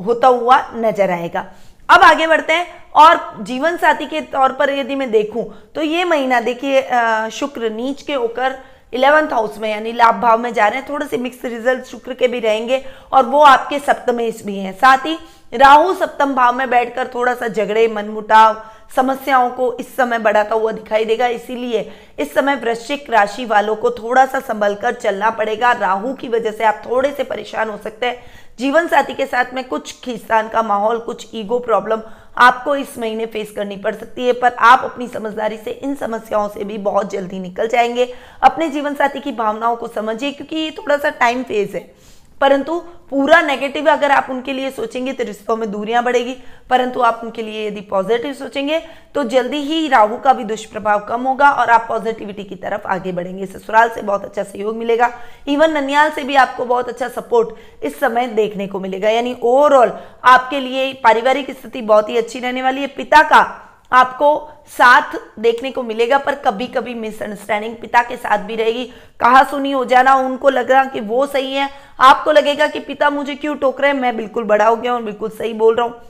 होता 0.00 0.28
हुआ 0.28 0.58
नज़र 0.76 1.10
आएगा। 1.12 1.46
अब 1.88 2.02
आगे 2.02 2.26
बढ़ते 2.26 2.52
हैं, 2.52 2.66
और 2.94 3.44
जीवन 3.44 3.76
साथी 3.76 4.06
के 4.06 4.20
तौर 4.22 4.52
पर 4.52 4.70
यदि 4.70 4.94
मैं 4.94 5.10
देखूँ 5.10 5.44
तो 5.74 5.82
ये 5.82 6.04
महीना 6.06 6.40
देखिए 6.42 7.30
शुक्र 7.32 7.70
नीच 7.70 8.02
के 8.02 8.14
होकर 8.14 8.56
इलेवंथ 8.92 9.32
हाउस 9.32 9.58
में 9.58 9.68
यानी 9.70 9.92
लाभ 9.92 10.14
भाव 10.14 10.38
में 10.38 10.52
जा 10.54 10.66
रहे 10.66 10.78
हैं। 10.78 10.88
थोड़े 10.88 11.06
से 11.06 11.16
मिक्स 11.18 11.44
रिज़ल्ट 11.44 11.84
शुक्र 11.84 12.14
के 12.14 12.28
भी 12.28 12.40
रहेंगे, 12.40 12.82
और 13.12 13.24
वो 13.24 13.40
आपके 13.42 13.78
सप्तमेश 13.78 14.42
भी 14.44 14.56
हैं। 14.56 14.72
साथ 14.74 15.06
ही 15.06 15.16
राहु 15.52 15.94
सप्तम 15.94 16.34
भाव 16.34 16.54
में 16.54 16.70
बैठकर 16.70 17.08
थोड़ा 17.14 17.34
सा 17.34 17.48
झगड़े, 17.48 17.88
मनमुटाव, 17.88 18.62
समस्याओं 18.96 19.50
को 19.50 19.72
इस 19.72 19.96
समय 19.96 20.18
बढ़ाता 20.18 20.54
हुआ 20.54 20.72
दिखाई 20.72 21.04
देगा। 21.04 21.26
इसीलिए 21.26 21.92
इस 22.18 22.34
समय 22.34 22.54
वृश्चिक 22.54 23.10
राशि 23.10 23.44
वालों 23.44 23.76
को 23.76 23.90
थोड़ा 23.90 24.26
सा 24.26 24.40
संभल 24.40 24.74
कर 24.74 24.94
चलना 24.94 25.30
पड़ेगा। 25.30 25.72
राहु 25.72 26.12
की 26.14 26.28
वजह 26.28 26.50
से 26.50 26.64
आप 26.64 26.82
थोड़े 26.86 27.12
से 27.12 27.24
परेशान 27.24 27.70
हो 27.70 27.76
सकते 27.76 28.06
हैं। 28.06 28.24
जीवन 28.58 28.88
साथी 28.88 29.14
के 29.14 29.26
साथ 29.26 29.44
में 29.54 29.64
कुछ 29.64 30.00
खींचतान 30.00 30.48
का 30.48 30.62
माहौल, 30.62 30.98
कुछ 30.98 31.28
ईगो 31.34 31.58
प्रॉब्लम 31.58 32.02
आपको 32.38 32.76
इस 32.76 32.98
महीने 32.98 33.26
फेस 33.26 33.50
करनी 33.50 33.76
पड़ 33.76 33.94
सकती 33.94 34.26
है, 34.26 34.32
पर 34.32 34.52
आप 34.52 34.80
अपनी 34.84 35.08
समझदारी 35.08 35.56
से 35.56 35.70
इन 35.70 35.94
समस्याओं 35.94 36.48
से 36.48 36.64
भी 36.64 36.78
बहुत 36.78 37.10
जल्दी 37.10 37.38
निकल 37.38 37.68
जाएँगे। 37.68 38.14
अपने 38.42 38.68
जीवन 38.68 38.94
साथी 38.94 39.20
की 39.20 39.32
भावनाओं 39.32 39.76
को 39.76 39.88
समझिए, 39.88 40.32
क्योंकि 40.32 40.56
ये 40.56 40.70
थोड़ा 40.70 40.96
सा 40.96 41.10
टाइम 41.10 41.42
फ़ेज़ 41.42 41.76
है। 41.76 41.94
परंतु 42.40 42.78
पूरा 43.10 43.40
नेगेटिव 43.42 43.88
अगर 43.90 44.10
आप 44.10 44.26
उनके 44.30 44.52
लिए 44.52 44.70
सोचेंगे 44.70 45.12
तो 45.12 45.24
रिश्तों 45.24 45.56
में 45.56 45.70
दूरियाँ 45.70 46.02
बढ़ेगी, 46.04 46.36
परंतु 46.70 47.00
आप 47.00 47.20
उनके 47.24 47.42
लिए 47.42 47.66
यदि 47.66 47.80
पॉजिटिव 47.80 48.32
सोचेंगे 48.34 48.78
तो 49.14 49.24
जल्दी 49.24 49.56
ही 49.58 49.86
राहु 49.88 50.16
का 50.18 50.32
भी 50.32 50.44
दुष्प्रभाव 50.44 51.04
कम 51.08 51.22
होगा 51.22 51.50
और 51.50 51.70
आप 51.70 51.86
पॉजिटिविटी 51.88 52.44
की 52.44 52.56
तरफ़ 52.56 52.86
आगे 52.86 53.12
बढ़ेंगे। 53.12 53.46
ससुराल 53.46 53.88
से 53.88 54.02
बहुत 54.02 54.24
अच्छा 54.24 54.42
सहयोग 54.42 54.76
मिलेगा। 54.76 55.12
इवन 55.48 55.76
ननियाल 55.76 56.10
से 56.10 56.24
भी 56.24 56.34
आपको 56.36 56.64
बहुत 56.64 56.88
अच्छा 56.88 57.08
सपोर्ट 57.10 57.84
इस 57.84 58.00
समय 58.00 58.26
देखने 58.28 58.66
को 58.66 58.80
मिलेगा। 58.80 59.10
यानी 59.10 59.36
ओवरऑल 59.42 59.92
आपके 60.24 60.60
लिए 60.60 60.92
पारिवारिक 61.04 61.50
स्थिति 61.50 61.82
बहुत 61.82 62.08
ही 62.08 62.16
अच्छी 62.16 62.38
रहने 62.38 62.62
वाली 62.62 62.80
है। 62.80 62.86
पिता 62.88 63.22
का 63.22 63.44
आपको 63.92 64.48
साथ 64.68 65.16
देखने 65.38 65.70
को 65.70 65.82
मिलेगा, 65.82 66.18
पर 66.18 66.34
कभी 66.34 66.66
कभी 66.66 66.94
मिसअंडरस्टैंडिंग 66.94 67.76
पिता 67.76 68.02
के 68.02 68.16
साथ 68.16 68.38
भी 68.38 68.56
रहेगी। 68.56 68.84
कहा 69.20 69.42
सुनी 69.42 69.72
हो 69.72 69.84
जाना, 69.84 70.14
उनको 70.14 70.50
लग 70.50 70.70
रहा 70.70 70.84
कि 70.84 71.00
वो 71.00 71.26
सही 71.26 71.52
है। 71.52 71.68
आपको 72.00 72.32
लगेगा 72.32 72.66
कि 72.66 72.80
पिता 72.80 73.10
मुझे 73.10 73.34
क्यों 73.34 73.54
टोक 73.56 73.80
रहे 73.80 73.90
हैं? 73.90 73.98
मैं 73.98 74.16
बिल्कुल 74.16 74.44
बड़ा 74.44 74.66
हो 74.66 74.76
गया 74.76 74.94
और 74.94 75.02
बिल्कुल 75.02 75.30
सही 75.30 75.52
बोल 75.52 75.76
रहा 75.76 75.86
हूँ। 75.86 76.00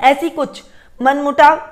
ऐसी 0.00 0.30
कुछ 0.30 0.62
मनमुटाव, 1.00 1.68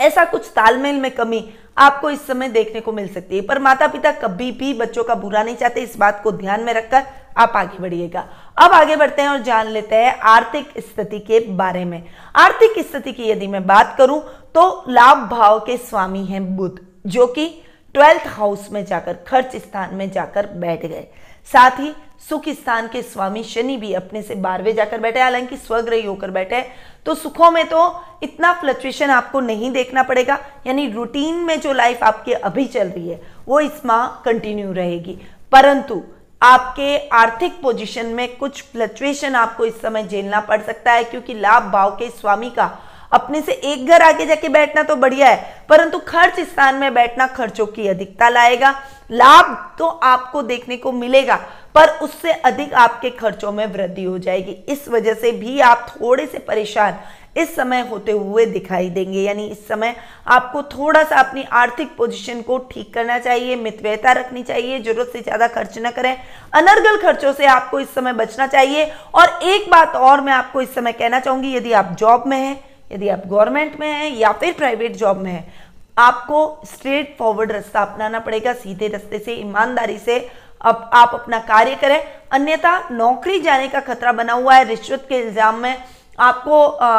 ऐसा 0.00 0.24
कुछ 0.24 0.48
तालमेल 0.48 1.00
में 1.00 1.10
कमी 1.10 1.38
आपको 1.76 2.10
इस 2.10 2.26
समय 2.26 2.48
देखने 2.48 2.80
को 2.80 2.92
मिल 2.92 3.08
सकती 3.08 3.36
है। 3.36 3.42
पर 3.42 3.58
माता 3.58 3.86
पिता 3.86 4.12
कभी 4.12 4.50
भी 4.52 4.72
बच्चों 4.74 5.04
का 5.04 5.14
बुरा 5.14 5.42
नहीं 5.42 5.56
चाहते, 5.56 5.80
इस 5.80 5.96
बात 5.96 6.22
को 6.22 6.32
ध्यान 6.32 6.62
में 6.62 6.72
रखकर 6.74 7.02
आप 7.36 7.52
आगे 7.56 7.78
बढ़िएगा। 7.78 8.20
अब 8.56 8.72
आगे 8.72 8.96
बढ़ते 8.96 9.22
हैं 9.22 9.28
और 9.28 9.42
जान 9.42 9.66
लेते 9.66 9.96
हैं 9.96 10.18
आर्थिक 10.20 10.72
स्थिति 10.78 11.18
के 11.18 11.40
बारे 11.52 11.84
में। 11.84 12.02
आर्थिक 12.36 12.84
स्थिति 12.86 13.12
की 13.12 13.28
यदि 13.30 13.46
मैं 13.46 13.66
बात 13.66 13.94
करूँ 13.98 14.20
तो 14.54 14.84
लाभ 14.88 15.28
भाव 15.30 15.58
के 15.58 15.76
स्वामी 15.78 16.24
हैं 16.26 16.56
बुद्ध 16.56 16.78
जो 17.06 17.26
कि 17.26 17.46
ट्वेल्थ 17.94 18.26
हाउस 18.28 18.68
में 18.72 18.84
जाकर, 18.84 19.16
खर्च 19.28 19.56
स्थान 19.56 19.94
में 19.94 20.10
जाकर 20.10 20.46
बैठ 20.54 20.86
गए। 20.86 21.06
साथ 21.48 21.78
ही 21.80 21.92
सुख 22.28 22.48
स्थान 22.50 22.88
के 22.88 23.02
स्वामी 23.02 23.42
शनि 23.44 23.76
भी 23.76 23.92
अपने 23.92 24.22
से 24.22 24.34
बारहवें 24.34 24.74
जाकर 24.74 25.00
बैठे 25.00 25.20
हालाँकि 25.20 25.56
स्वग्रही 25.56 26.06
होकर 26.06 26.30
बैठे 26.30 26.60
तो 27.06 27.14
सुखों 27.14 27.50
में 27.50 27.64
तो 27.68 27.80
इतना 28.22 28.52
फ्लक्चुएशन 28.52 29.10
आपको 29.10 29.40
नहीं 29.40 29.70
देखना 29.72 30.02
पड़ेगा। 30.02 30.38
यानी 30.66 30.88
रूटीन 30.90 31.34
में 31.36 31.60
जो 31.60 31.72
लाइफ 31.72 32.02
आपके 32.02 32.32
अभी 32.34 32.64
चल 32.66 32.88
रही 32.88 33.08
है, 33.08 33.20
वो 33.48 33.60
इस 33.60 33.84
माह 33.86 34.06
कंटिन्यू 34.24 34.72
रहेगी। 34.72 35.18
परंतु 35.52 36.02
आपके 36.42 36.96
आर्थिक 37.08 37.60
पोजीशन 37.62 38.06
में 38.06 38.36
कुछ 38.36 38.62
फ्लक्चुएशन 38.62 39.34
आपको 39.34 39.64
इस 39.64 39.80
समय 39.82 40.04
झेलना 40.04 40.40
पड़ 40.40 40.60
सकता 40.62 40.92
है, 40.92 41.04
क्योंकि 41.04 41.34
लाभ 41.34 41.70
भाव 41.72 41.90
के 41.90 42.08
स्वामी 42.10 42.50
का 42.50 42.66
अपने 43.12 43.40
से 43.42 43.52
एक 43.52 43.86
घर 43.86 44.02
आगे 44.02 44.26
जाके 44.26 44.48
बैठना 44.48 44.82
तो 44.82 44.96
बढ़िया 44.96 45.28
है, 45.28 45.64
परंतु 45.68 45.98
खर्च 45.98 46.40
स्थान 46.42 46.74
में 46.74 46.92
बैठना 46.94 47.26
खर्चों 47.28 47.66
की 47.66 47.88
अधिकता 47.88 48.28
लाएगा, 48.28 48.70
लाभ 49.10 49.56
तो 49.78 49.86
आपको 49.86 50.42
देखने 50.44 50.76
को 50.76 50.92
मिलेगा, 50.92 51.36
पर 51.74 51.88
उससे 52.02 52.32
अधिक 52.32 52.74
आपके 52.74 53.10
खर्चों 53.12 53.52
में 53.52 53.66
वृद्धि 53.66 54.04
हो 54.04 54.18
जाएगी। 54.18 54.52
इस 54.68 54.88
वजह 54.88 55.14
से 55.14 55.32
भी 55.34 55.60
आप 55.60 55.86
थोड़े 55.90 56.26
से 56.26 56.38
परेशान 56.40 56.98
इस 57.36 57.54
समय 57.56 57.80
होते 57.88 58.12
हुए 58.12 58.44
दिखाई 58.46 58.88
देंगे, 58.90 59.20
यानी 59.20 59.46
इस 59.46 59.66
समय 59.68 59.94
आपको 60.26 60.62
थोड़ा 60.64 61.02
सा 61.04 61.16
अपनी 61.18 61.42
आर्थिक 61.52 61.94
पोजीशन 61.96 62.40
को 62.42 62.58
ठीक 62.70 62.92
करना 62.94 63.18
चाहिए 63.18 63.56
मितव्यता 63.56 64.12
रखनी 64.12 64.42
चाहिए, 64.42 64.78
ज़रूरत 64.80 65.10
से 65.12 65.20
ज़्यादा 65.20 65.48
खर्च 65.48 65.78
न 65.78 65.90
करें, 65.90 66.16
अनर्गल 66.52 66.96
खर्चों 67.02 67.32
से 67.32 67.46
आपको 67.46 67.80
इस 67.80 67.94
समय 67.94 68.12
बचना 68.14 68.46
चाहिए। 68.46 68.90
और 69.14 69.38
एक 69.44 69.70
बात 69.70 69.96
और 69.96 70.20
मैं 70.20 70.32
आपको 70.32 70.62
इस 70.62 70.74
समय 70.74 70.92
कहना 70.92 71.20
चाहूँगी, 71.20 71.54
यदि 71.56 71.72
आप 71.72 71.96
जॉब 71.98 72.24
में 72.26 72.38
हैं 72.38 72.56
यदि 72.90 73.08
आप 73.08 73.22
गवर्नमेंट 73.26 73.78
में 73.80 73.88
हैं 73.88 74.10
या 74.16 74.32
फिर 74.32 74.52
प्राइवेट 74.54 74.96
जॉब 74.96 75.16
में 75.18 75.30
हैं 75.32 75.46
आपको 75.98 76.40
स्ट्रेट 76.66 77.14
फॉरवर्ड 77.18 77.52
रास्ता 77.52 77.82
अपनाना 77.82 78.18
पड़ेगा 78.20 78.52
सीधे 78.54 78.88
रास्ते 78.88 79.18
से 79.18 79.34
ईमानदारी 79.34 79.98
से। 79.98 80.18
अब 80.60 80.90
आप 80.94 81.10
अपना 81.14 81.38
कार्य 81.48 81.74
करें 81.74 82.00
अन्यथा 82.32 82.78
नौकरी 82.92 83.38
जाने 83.40 83.68
का 83.68 83.80
खतरा 83.82 84.12
बना 84.12 84.32
हुआ 84.32 84.54
है 84.54 84.64
रिश्वत 84.64 85.04
के 85.08 85.18
इल्ज़ाम 85.18 85.58
में। 85.58 85.76
आपको 86.18 86.62
आ, 86.62 86.90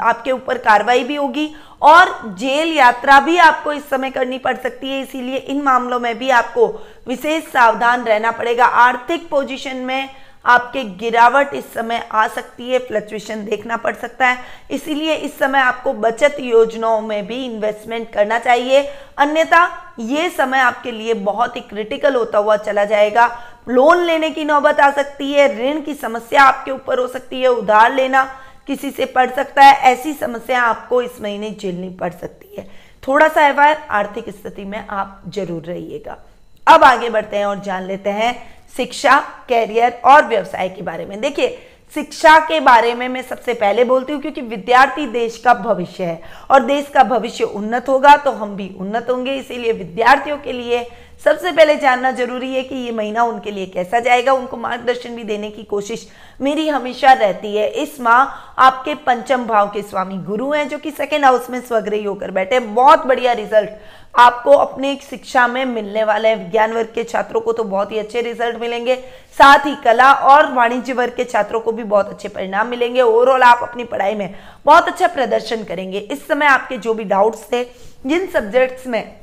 आपके 0.00 0.32
ऊपर 0.32 0.58
कार्रवाई 0.58 1.04
भी 1.04 1.14
होगी 1.16 1.48
और 1.82 2.10
जेल 2.38 2.72
यात्रा 2.72 3.18
भी 3.20 3.36
आपको 3.40 3.72
इस 3.72 3.88
समय 3.90 4.10
करनी 4.10 4.38
पड़ 4.38 4.56
सकती 4.56 4.90
है। 4.90 5.00
इसीलिए 5.02 5.36
इन 5.36 5.62
मामलों 5.62 6.00
में 6.00 6.18
भी 6.18 6.30
आपको 6.30 6.66
विशेष 7.08 7.44
सावधान 7.52 8.04
रहना 8.04 8.30
पड़ेगा। 8.32 8.66
आर्थिक 8.66 9.28
पोजीशन 9.30 9.76
में 9.76 10.08
आपके 10.44 10.82
गिरावट 10.98 11.54
इस 11.54 11.72
समय 11.74 12.02
आ 12.12 12.26
सकती 12.28 12.70
है 12.70 12.78
फ्लक्चुएशन 12.78 13.44
देखना 13.44 13.76
पड़ 13.76 13.94
सकता 13.94 14.26
है। 14.26 14.38
इसीलिए 14.70 15.14
इस 15.14 15.38
समय 15.38 15.58
आपको 15.58 15.92
बचत 15.94 16.36
योजनाओं 16.40 17.00
में 17.00 17.26
भी 17.26 17.44
इन्वेस्टमेंट 17.44 18.12
करना 18.12 18.38
चाहिए। 18.38 18.82
अन्यथा, 19.18 19.94
ये 20.00 20.28
समय 20.30 20.58
आपके 20.58 20.92
लिए 20.92 21.14
बहुत 21.14 21.56
ही 21.56 21.60
क्रिटिकल 21.60 22.14
होता 22.14 22.38
हुआ 22.38 22.56
चला 22.56 22.84
जाएगा। 22.84 23.26
लोन 23.68 23.98
लेने 23.98 24.30
की 24.30 24.44
नौबत 24.44 24.80
आ 24.80 24.90
सकती 24.90 25.32
है, 25.32 25.48
ऋण 25.58 25.80
की 25.80 25.94
समस्या 25.94 26.42
आपके 26.42 26.70
ऊपर 26.70 26.98
हो 26.98 27.06
सकती 27.08 27.40
है, 27.40 27.48
उधार 27.48 27.94
लेना 27.94 28.24
किसी 28.68 28.90
से 28.90 29.04
पड़ 29.06 29.30
सकता 29.30 29.62
है, 29.62 29.74
ऐसी 29.92 30.12
समस्या 30.12 30.62
आपको 30.62 31.02
इस 31.02 31.20
महीने 31.20 31.50
झेलनी 31.50 31.88
पड़ 31.90 32.12
सकती 32.12 32.54
है। 32.58 32.66
थोड़ा 33.02 33.28
सा 33.28 33.46
अवार 33.48 33.86
आर्थिक 33.90 34.28
स्थिति 34.30 34.64
में 34.64 34.86
आप 34.88 35.22
ज़रूर 35.28 35.62
रहिएगा। 35.62 36.16
अब 36.66 36.84
आगे 36.84 37.08
बढ़ते 37.10 37.36
हैं 37.36 37.46
और 37.46 37.60
जान 37.60 37.82
लेते 37.82 38.10
हैं 38.10 38.51
शिक्षा 38.76 39.18
कैरियर 39.48 40.00
और 40.04 40.26
व्यवसाय 40.26 40.68
के 40.68 40.82
बारे 40.82 41.06
में। 41.06 41.20
देखिए, 41.20 41.58
शिक्षा 41.94 42.38
के 42.38 42.58
बारे 42.60 42.94
में 42.94 43.08
मैं 43.08 43.22
सबसे 43.22 43.54
पहले 43.54 43.84
बोलती 43.84 44.12
हूँ 44.12 44.20
क्योंकि 44.20 44.40
विद्यार्थी 44.42 45.06
देश 45.08 45.36
का 45.38 45.54
भविष्य 45.54 46.04
है 46.04 46.22
और 46.50 46.64
देश 46.64 46.88
का 46.94 47.02
भविष्य 47.04 47.44
उन्नत 47.44 47.88
होगा 47.88 48.16
तो 48.16 48.30
हम 48.32 48.54
भी 48.56 48.68
उन्नत 48.76 49.10
होंगे, 49.10 49.34
इसीलिए 49.34 49.72
विद्यार्थियों 49.72 50.36
के 50.38 50.52
लिए 50.52 50.86
सबसे 51.24 51.50
पहले 51.52 51.74
जानना 51.76 52.10
ज़रूरी 52.12 52.54
है 52.54 52.62
कि 52.62 52.74
ये 52.76 52.92
महीना 52.92 53.24
उनके 53.24 53.50
लिए 53.50 53.66
कैसा 53.66 53.98
जाएगा। 54.00 54.32
उनको 54.32 54.56
मार्गदर्शन 54.56 55.14
भी 55.16 55.24
देने 55.24 55.50
की 55.50 55.62
कोशिश 55.64 56.06
मेरी 56.40 56.68
हमेशा 56.68 57.12
रहती 57.12 57.54
है। 57.56 57.68
इस 57.82 58.00
माह 58.00 58.62
आपके 58.62 58.94
पंचम 58.96 59.44
भाव 59.46 59.68
के 59.68 59.82
स्वामी 59.82 60.16
गुरु 60.24 60.50
हैं, 60.52 60.68
जो 60.68 60.78
कि 60.78 60.90
सेकेंड 60.90 61.24
हाउस 61.24 61.50
में 61.50 61.60
स्वग्रही 61.60 62.04
होकर 62.04 62.30
बैठे 62.30 62.60
बहुत 62.60 63.06
बढ़िया 63.06 63.32
रिज़ल्ट 63.32 63.70
आपको 64.14 64.52
अपने 64.52 64.94
शिक्षा 65.02 65.46
में 65.48 65.64
मिलने 65.66 66.04
वाले 66.04 66.28
हैं। 66.28 66.36
विज्ञान 66.36 66.72
वर्ग 66.72 66.92
के 66.94 67.04
छात्रों 67.04 67.40
को 67.40 67.52
तो 67.52 67.64
बहुत 67.64 67.92
ही 67.92 67.98
अच्छे 67.98 68.20
रिज़ल्ट 68.20 68.60
मिलेंगे। 68.60 68.96
साथ 69.38 69.66
ही 69.66 69.74
कला 69.84 70.12
और 70.12 70.52
वाणिज्य 70.54 70.92
वर्ग 70.92 71.14
के 71.16 71.24
छात्रों 71.24 71.60
को 71.60 71.72
भी 71.72 71.84
बहुत 71.84 72.08
अच्छे 72.08 72.28
परिणाम 72.28 72.68
मिलेंगे। 72.68 73.00
ओवरऑल 73.00 73.42
आप 73.44 73.62
अपनी 73.62 73.84
पढ़ाई 73.86 74.14
में 74.14 74.34
बहुत 74.66 74.88
अच्छा 74.88 75.06
प्रदर्शन 75.08 75.64
करेंगे। 75.64 75.98
इस 75.98 76.26
समय 76.28 76.46
आपके 76.48 76.78
जो 76.78 76.94
भी 76.94 77.04
डाउट्स 77.06 77.48
थे, 77.52 77.64
जिन 78.06 78.26
सब्जेक्ट्स 78.26 78.86
में 78.86 79.21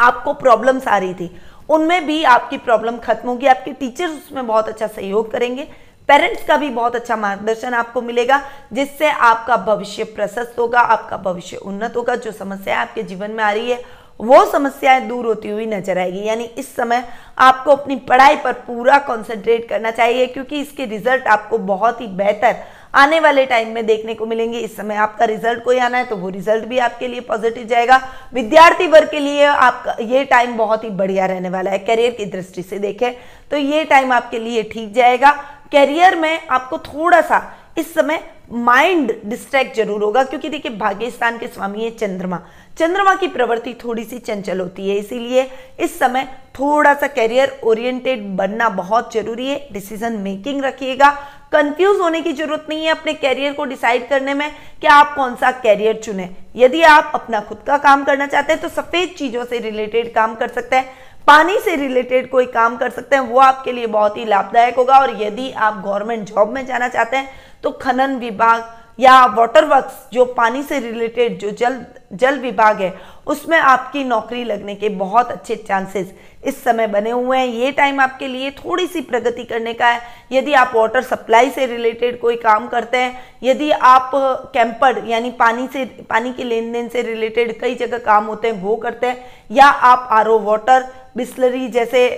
आपको 0.00 0.32
प्रॉब्लम्स 0.34 0.88
आ 0.88 0.98
रही 0.98 1.14
थी। 1.14 1.30
उनमें 1.68 2.06
भी 2.06 2.22
आपकी 2.24 2.58
प्रॉब्लम 2.58 2.96
खत्म 2.98 3.28
होगी। 3.28 3.46
आपके 3.46 3.72
टीचर्स 3.72 4.12
उसमें 4.14 4.46
बहुत 4.46 4.68
अच्छा 4.68 4.86
सहयोग 4.86 5.30
करेंगे। 5.30 5.68
पेरेंट्स 6.08 6.44
का 6.46 6.56
भी 6.56 6.68
बहुत 6.70 6.96
अच्छा 6.96 7.16
मार्गदर्शन 7.16 7.74
आपको 7.74 8.00
मिलेगा, 8.02 8.40
जिससे 8.72 9.10
आपका 9.10 9.56
भविष्य 9.56 10.04
प्रशस्त 10.06 10.58
होगा, 10.58 10.80
आपका 10.80 11.16
भविष्य 11.16 11.56
उन्नत 11.56 11.96
होगा। 11.96 12.14
जो 12.16 12.32
समस्या 12.32 12.80
आपके 12.80 13.02
जीवन 13.02 13.30
में 13.30 13.42
आ 13.44 13.50
रही 13.50 13.70
है, 13.70 13.82
वो 14.20 14.44
समस्याएँ 14.44 15.00
दूर 15.00 15.26
होती 15.26 15.48
हुई 15.48 15.66
नज़र 15.66 15.98
आएगी। 15.98 16.22
यानी 16.22 16.44
इस 16.44 16.74
समय 16.76 17.02
आपको 17.38 17.70
अपनी 17.70 17.96
पढ़ाई 18.08 18.36
पर 18.36 18.52
पूरा 18.52 18.98
कंसंट्रेट 19.00 19.68
करना 19.68 19.90
चाहिए, 19.90 20.26
क्योंकि 20.26 20.60
इसके 20.60 20.84
रिज़ल्ट 20.86 21.26
आपको 21.26 21.58
बहुत 21.58 22.00
ही 22.00 22.06
बेहतर 22.06 22.56
आने 22.96 23.18
वाले 23.20 23.44
टाइम 23.46 23.68
में 23.68 23.84
देखने 23.86 24.14
को 24.14 24.26
मिलेंगे। 24.26 24.58
इस 24.58 24.76
समय 24.76 24.96
आपका 24.96 25.24
रिज़ल्ट 25.24 25.62
कोई 25.64 25.78
आना 25.78 25.98
है 25.98 26.04
तो 26.04 26.16
वो 26.16 26.28
रिज़ल्ट 26.30 26.64
भी 26.64 26.78
आपके 26.80 27.08
लिए 27.08 27.20
पॉजिटिव 27.22 27.66
जाएगा। 27.66 28.00
विद्यार्थी 28.34 28.86
वर्ग 28.86 29.10
के 29.10 29.20
लिए 29.20 29.44
आपका 29.44 29.96
ये 30.02 30.24
टाइम 30.26 30.56
बहुत 30.56 30.84
ही 30.84 30.90
बढ़िया 30.92 31.26
रहने 31.26 31.48
वाला 31.48 31.70
है। 31.70 31.78
करियर 31.80 32.10
की 32.12 32.24
दृष्टि 32.26 32.62
से 32.62 32.78
देखें 32.78 33.12
तो 33.50 33.56
ये 33.56 33.84
टाइम 33.86 34.12
आपके 34.12 34.38
लिए 34.38 34.62
ठीक 34.64 34.94
जाएगा। 34.94 35.30
करियर 35.72 36.16
में 36.16 36.40
आपको 36.40 36.78
थोड़ा 36.80 37.20
सा 37.22 37.42
इस 37.78 37.92
समय 37.94 38.20
माइंड 38.52 39.12
डिस्ट्रैक्ट 39.24 39.76
ज़रूर 39.76 40.02
होगा 40.02 40.22
क्योंकि 40.24 40.48
देखिए 40.48 40.72
भाग्यस्थान 40.72 41.38
के 41.38 41.46
स्वामी 41.46 41.84
है 41.84 41.90
चंद्रमा। 41.92 42.40
चंद्रमा 42.78 43.14
की 43.14 43.28
प्रवृत्ति 43.28 43.72
थोड़ी 43.74 44.04
सी 44.04 44.18
चंचल 44.18 44.60
होती 44.60 44.88
है, 44.88 44.96
इसीलिए 44.96 45.48
इस 45.80 45.98
समय 45.98 46.24
थोड़ा 46.54 46.92
सा 46.94 47.06
करियर 47.08 47.58
ओरिएंटेड 47.64 48.24
बनना 48.36 48.68
बहुत 48.70 49.12
ज़रूरी 49.14 49.48
है। 49.48 49.56
डिसीज़न 49.72 50.16
मेकिंग 50.18 50.62
रखिएगा। 50.64 51.10
कंफ्यूज 51.52 52.00
होने 52.00 52.20
की 52.20 52.32
ज़रूरत 52.32 52.66
नहीं 52.68 52.84
है 52.84 52.90
अपने 52.90 53.12
कैरियर 53.14 53.52
को 53.52 53.64
डिसाइड 53.64 54.08
करने 54.08 54.34
में 54.34 54.50
कि 54.80 54.86
आप 54.88 55.14
कौन 55.14 55.34
सा 55.36 55.50
कैरियर 55.52 56.00
चुने। 56.04 56.28
यदि 56.56 56.82
आप 56.84 57.10
अपना 57.14 57.40
खुद 57.40 57.58
का 57.66 57.76
काम 57.78 58.04
करना 58.04 58.26
चाहते 58.26 58.52
हैं 58.52 58.62
तो 58.62 58.68
सफ़ेद 58.70 59.14
चीज़ों 59.18 59.44
से 59.44 59.58
रिलेटेड 59.60 60.12
काम 60.14 60.34
कर 60.34 60.48
सकते 60.48 60.76
हैं, 60.76 60.88
पानी 61.28 61.58
से 61.58 61.76
रिलेटेड 61.76 62.30
कोई 62.30 62.46
काम 62.48 62.76
कर 62.76 62.90
सकते 62.90 63.16
हैं, 63.16 63.22
वो 63.22 63.38
आपके 63.40 63.72
लिए 63.72 63.86
बहुत 63.88 64.16
ही 64.16 64.24
लाभदायक 64.24 64.76
होगा। 64.76 64.98
और 64.98 65.22
यदि 65.22 65.50
आप 65.52 65.82
गवर्नमेंट 65.84 66.28
जॉब 66.28 66.52
में 66.54 66.64
जाना 66.66 66.88
चाहते 66.88 67.16
हैं 67.16 67.28
तो 67.62 67.70
खनन 67.72 68.16
विभाग 68.18 68.64
या 68.98 69.24
वाटर 69.26 69.64
वर्क्स 69.64 69.94
जो 70.12 70.24
पानी 70.26 70.62
से 70.62 70.78
रिलेटेड 70.80 71.38
जो 71.38 71.50
जल 71.50 71.84
जल 72.12 72.38
विभाग 72.38 72.80
है, 72.80 72.92
उसमें 73.26 73.58
आपकी 73.58 74.04
नौकरी 74.04 74.42
लगने 74.44 74.74
के 74.74 74.88
बहुत 74.88 75.30
अच्छे 75.30 75.56
चांसेस 75.58 76.12
इस 76.44 76.62
समय 76.64 76.86
बने 76.86 77.10
हुए 77.10 77.38
हैं। 77.38 77.46
ये 77.46 77.70
टाइम 77.72 78.00
आपके 78.00 78.28
लिए 78.28 78.50
थोड़ी 78.50 78.86
सी 78.86 79.00
प्रगति 79.00 79.44
करने 79.44 79.72
का 79.74 79.86
है। 79.86 80.00
यदि 80.32 80.52
आप 80.54 80.72
वाटर 80.74 81.02
सप्लाई 81.02 81.50
से 81.50 81.66
रिलेटेड 81.66 82.20
कोई 82.20 82.36
काम 82.36 82.68
करते 82.68 82.98
हैं, 82.98 83.18
यदि 83.42 83.70
आप 83.70 84.10
कैंपर 84.54 85.04
यानी 85.08 85.30
पानी 85.30 85.68
से, 85.72 85.84
पानी 85.84 86.32
के 86.32 86.44
लेन 86.44 86.72
देन 86.72 86.88
से 86.88 87.02
रिलेटेड 87.02 87.58
कई 87.60 87.74
जगह 87.74 87.98
काम 87.98 88.24
होते 88.24 88.48
हैं, 88.48 88.62
वो 88.62 88.76
करते 88.76 89.06
हैं, 89.06 89.24
या 89.50 89.66
आप 89.66 90.08
आर 90.12 90.28
वाटर 90.28 90.88
बिस्लरी 91.16 91.68
जैसे 91.68 92.08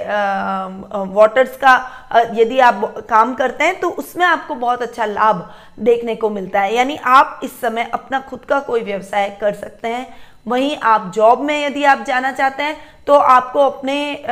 वाटर्स 1.13 1.57
का 1.57 1.75
यदि 2.35 2.59
आप 2.61 2.83
काम 3.11 3.35
करते 3.35 3.65
हैं 3.65 3.79
तो 3.81 3.89
उसमें 3.93 4.25
आपको 4.27 4.55
बहुत 4.57 4.83
अच्छा 4.83 5.05
लाभ 5.07 5.49
देखने 5.81 6.15
को 6.15 6.31
मिलता 6.31 6.61
है। 6.61 6.75
यानी 6.75 6.97
आप 7.07 7.41
इस 7.45 7.61
समय 7.61 7.91
अपना 7.95 8.21
खुद 8.21 8.45
का 8.49 8.61
कोई 8.61 8.81
व्यवसाय 8.83 9.29
कर 9.41 9.53
सकते 9.55 9.89
हैं। 9.89 10.07
वहीं 10.47 10.77
आप 10.85 11.11
जॉब 11.15 11.41
में 11.41 11.65
यदि 11.67 11.85
आप 11.85 12.05
जाना 12.07 12.33
चाहते 12.33 12.63
हैं 12.63 12.77
तो 13.07 13.15
आपको 13.15 13.61
अपने 13.63 14.25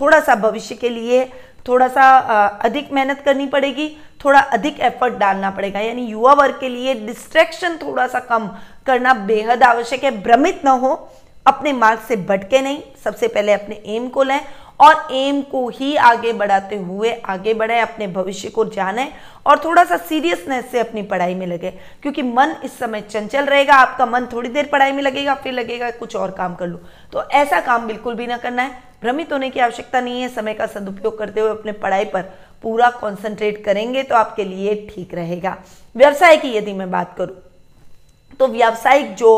थोड़ा 0.00 0.20
सा 0.20 0.34
भविष्य 0.36 0.74
के 0.74 0.88
लिए 0.88 1.24
थोड़ा 1.68 1.86
सा 1.88 2.04
अधिक 2.60 2.92
मेहनत 2.92 3.20
करनी 3.24 3.46
पड़ेगी, 3.46 3.88
थोड़ा 4.24 4.40
अधिक 4.52 4.80
एफर्ट 4.80 5.14
डालना 5.14 5.50
पड़ेगा। 5.50 5.80
यानी 5.80 6.04
युवा 6.04 6.32
वर्ग 6.32 6.58
के 6.60 6.68
लिए 6.68 6.94
डिस्ट्रैक्शन 6.96 7.76
थोड़ा 7.82 8.06
सा 8.06 8.20
कम 8.20 8.48
करना 8.86 9.12
बेहद 9.26 9.62
आवश्यक 9.62 10.04
है। 10.04 10.10
भ्रमित 10.22 10.60
न 10.64 10.68
हो 10.80 10.94
अपने 11.46 11.72
मार्ग 11.72 12.00
से 12.00 12.16
भटके 12.18 12.60
नहीं, 12.60 12.82
सबसे 13.04 13.28
पहले 13.28 13.52
अपने 13.52 13.82
एम 13.86 14.08
को 14.08 14.22
लें 14.22 14.40
और 14.80 15.08
एम 15.12 15.40
को 15.42 15.68
ही 15.70 15.94
आगे 15.96 16.32
बढ़ाते 16.32 16.76
हुए 16.76 17.12
आगे 17.12 17.54
बढ़े, 17.54 17.78
अपने 17.80 18.06
भविष्य 18.08 18.48
को 18.48 18.64
जाने 18.66 19.08
और 19.46 19.58
थोड़ा 19.64 19.84
सा 19.84 19.96
सीरियसनेस 19.98 20.70
से 20.70 20.78
अपनी 20.80 21.02
पढ़ाई 21.02 21.34
में 21.34 21.46
लगे। 21.46 21.70
क्योंकि 22.02 22.22
मन 22.22 22.54
इस 22.64 22.78
समय 22.78 23.00
चंचल 23.02 23.44
रहेगा, 23.44 23.74
आपका 23.74 24.06
मन 24.06 24.26
थोड़ी 24.32 24.48
देर 24.48 24.68
पढ़ाई 24.72 24.92
में 24.92 25.02
लगेगा, 25.02 25.34
फिर 25.34 25.52
लगेगा 25.52 25.90
कुछ 25.90 26.16
और 26.16 26.30
काम 26.30 26.54
कर 26.54 26.66
लो। 26.66 26.80
तो 27.12 27.22
ऐसा 27.30 27.60
काम 27.60 27.86
बिल्कुल 27.86 28.14
भी 28.14 28.26
ना 28.26 28.36
करना 28.36 28.62
है। 28.62 28.82
भ्रमित 29.02 29.32
होने 29.32 29.50
की 29.50 29.60
आवश्यकता 29.60 30.00
नहीं 30.00 30.20
है, 30.22 30.28
समय 30.28 30.54
का 30.54 30.66
सदुपयोग 30.66 31.18
करते 31.18 31.40
हुए 31.40 31.50
अपने 31.50 31.72
पढ़ाई 31.74 32.04
पर 32.04 32.22
पूरा 32.62 32.90
कॉन्सेंट्रेट 32.90 33.64
करेंगे 33.64 34.02
तो 34.02 34.14
आपके 34.14 34.44
लिए 34.44 34.74
ठीक 34.90 35.14
रहेगा। 35.14 35.56
व्यवसाय 35.96 36.36
की 36.36 36.52
यदि 36.52 36.72
मैं 36.72 36.90
बात 36.90 37.14
करूँ 37.18 37.36
तो 38.40 38.46
व्यावसायिक 38.48 39.14
जो 39.14 39.32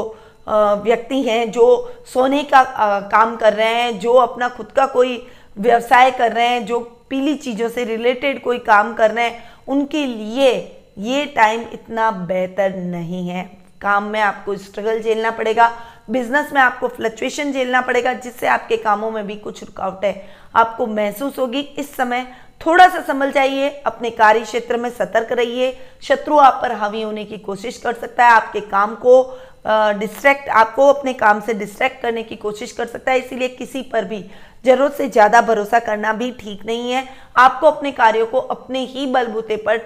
व्यक्ति 0.47 1.23
हैं 1.23 1.51
जो 1.51 1.67
सोने 2.07 2.43
का 2.45 2.63
काम 3.09 3.37
कर 3.37 3.53
रहे 3.53 3.75
हैं, 3.75 3.99
जो 3.99 4.13
अपना 4.13 4.49
खुद 4.49 4.67
का 4.67 4.87
कोई 4.87 5.27
व्यवसाय 5.59 6.11
कर 6.11 6.33
रहे 6.33 6.47
हैं, 6.47 6.65
जो 6.67 6.81
पीली 7.11 7.35
चीज़ों 7.37 7.69
से 7.69 7.85
रिलेटेड 7.85 8.43
कोई 8.43 8.59
काम 8.61 8.93
कर 8.95 9.11
रहे 9.11 9.25
हैं, 9.25 9.43
उनके 9.69 10.05
लिए 10.07 10.53
ये 10.99 11.25
टाइम 11.27 11.61
इतना 11.73 12.11
बेहतर 12.11 12.75
नहीं 12.77 13.29
है। 13.29 13.45
काम 13.81 14.05
में 14.05 14.21
आपको 14.21 14.57
स्ट्रगल 14.57 15.01
झेलना 15.03 15.31
पड़ेगा 15.31 15.73
बिज़नेस 16.11 16.53
में 16.53 16.61
आपको 16.61 16.89
फ्लक्चुएशन 16.89 17.53
झेलना 17.53 17.81
पड़ेगा, 17.81 18.13
जिससे 18.13 18.47
आपके 18.47 18.77
कामों 18.77 19.11
में 19.11 19.27
भी 19.27 19.35
कुछ 19.37 19.63
रुकावट 19.63 20.05
है। 20.05 20.27
आपको 20.55 20.87
महसूस 20.87 21.39
होगी, 21.39 21.61
इस 21.61 21.95
समय 21.97 22.27
थोड़ा 22.61 22.89
सा 22.89 23.01
संभल 23.03 23.31
जाइए, 23.33 23.69
अपने 23.87 24.11
कार्य 24.11 24.41
क्षेत्र 24.41 24.77
में 24.77 24.89
सतर्क 24.91 25.33
रहिए, 25.33 25.77
शत्रु 26.03 26.39
आप 26.39 26.59
पर 26.63 26.73
हावी 26.73 27.03
होने 27.03 27.25
की 27.25 27.39
कोशिश 27.39 27.79
कर 27.79 27.95
सकता 27.95 28.27
है, 28.27 28.33
आपके 28.33 28.61
काम 28.61 28.95
को 28.97 29.23
डिस्ट्रैक्ट 29.65 30.49
आपको 30.51 30.87
अपने 30.89 31.13
काम 31.15 31.41
से 31.41 31.55
डिस्ट्रैक्ट 31.55 32.01
करने 32.03 32.23
की 32.23 32.37
कोशिश 32.37 32.73
कर 32.73 32.87
सकता 32.87 33.13
है, 33.13 33.19
इसीलिए 33.19 33.49
किसी 33.51 33.83
पर 33.93 34.05
भी 34.05 34.25
ज़रूरत 34.65 34.95
से 34.95 35.09
ज़्यादा 35.09 35.41
भरोसा 35.43 35.79
करना 35.81 36.13
भी 36.13 36.31
ठीक 36.33 36.65
नहीं 36.67 36.93
है। 36.93 37.07
आपको 37.37 37.67
अपने 37.67 37.93
कार्यों 37.93 38.27
को 38.27 38.39
अपने 38.39 38.85
ही 38.87 39.07
बलबूते 39.09 39.57
पर 39.59 39.79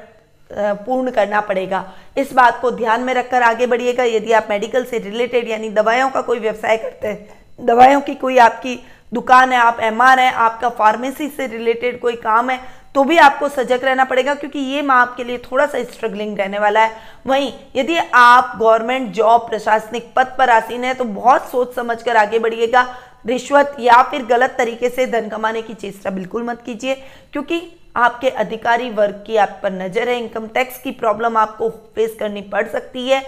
पूर्ण 0.51 1.11
करना 1.11 1.41
पड़ेगा। 1.43 1.85
इस 2.19 2.33
बात 2.33 2.61
को 2.61 2.71
ध्यान 2.73 3.01
में 3.01 3.13
रखकर 3.15 3.43
आगे 3.43 3.67
बढ़िएगा। 3.67 4.05
यदि 4.07 4.33
आप 4.33 4.47
मेडिकल 4.51 4.85
से 4.85 4.99
रिलेटेड 5.01 5.49
यानी 5.49 5.69
दवाइयों 5.71 6.09
का 6.11 6.21
कोई 6.23 6.39
व्यवसाय 6.39 6.77
करते 6.77 7.09
हैं, 7.09 7.29
दवाइयों 7.61 8.01
की 8.01 8.15
कोई 8.17 8.39
आपकी 8.41 8.79
दुकान 9.13 9.53
है, 9.53 9.59
आप 9.59 9.81
एम 9.81 10.03
है, 10.03 10.31
आपका 10.33 10.69
फार्मेसी 10.71 11.29
से 11.29 11.47
रिलेटेड 11.49 12.01
कोई 12.01 12.17
काम 12.19 12.51
है 12.51 12.61
तो 12.99 13.03
भी 13.05 13.17
आपको 13.19 13.49
सजग 13.49 13.85
रहना 13.85 14.05
पड़ेगा, 14.05 14.35
क्योंकि 14.35 14.59
ये 14.59 14.81
माह 14.83 14.97
आपके 14.99 15.25
लिए 15.25 15.39
थोड़ा 15.41 15.67
सा 15.67 15.83
स्ट्रगलिंग 15.85 16.39
रहने 16.39 16.59
वाला 16.59 16.81
है। 16.81 16.97
वहीं, 17.27 17.53
यदि 17.77 17.97
आप 17.97 18.53
गवर्नमेंट 18.59 19.11
जॉब 19.15 19.41
प्रशासनिक 19.41 20.11
पद 20.17 20.35
पर 20.39 20.51
आसीन 20.51 20.85
है 20.85 20.95
तो 20.95 21.05
बहुत 21.05 21.51
सोच 21.51 21.75
समझ 21.75 22.03
कर 22.03 22.17
आगे 22.17 22.39
बढ़िएगा। 22.39 22.83
रिश्वत 23.27 23.77
या 23.81 24.03
फिर 24.03 24.25
गलत 24.27 24.55
तरीके 24.59 24.89
से 24.89 25.07
धन 25.09 25.29
कमाने 25.29 25.63
की 25.63 25.75
चेष्टा 25.75 26.11
बिल्कुल 26.11 26.43
मत 26.45 26.63
कीजिए, 26.67 26.95
क्योंकि 27.33 27.63
आपके 27.97 28.31
अधिकारी 28.37 28.91
वर्ग 28.91 29.23
की 29.27 29.37
आप 29.37 29.59
पर 29.63 29.73
नज़र 29.75 30.09
है 30.09 30.19
इनकम 30.19 30.47
टैक्स 30.49 30.81
की 30.81 30.91
प्रॉब्लम 30.97 31.37
आपको 31.37 31.69
फेस 31.95 32.17
करनी 32.21 32.43
पड़ 32.49 32.67
सकती 32.69 33.09
है। 33.09 33.23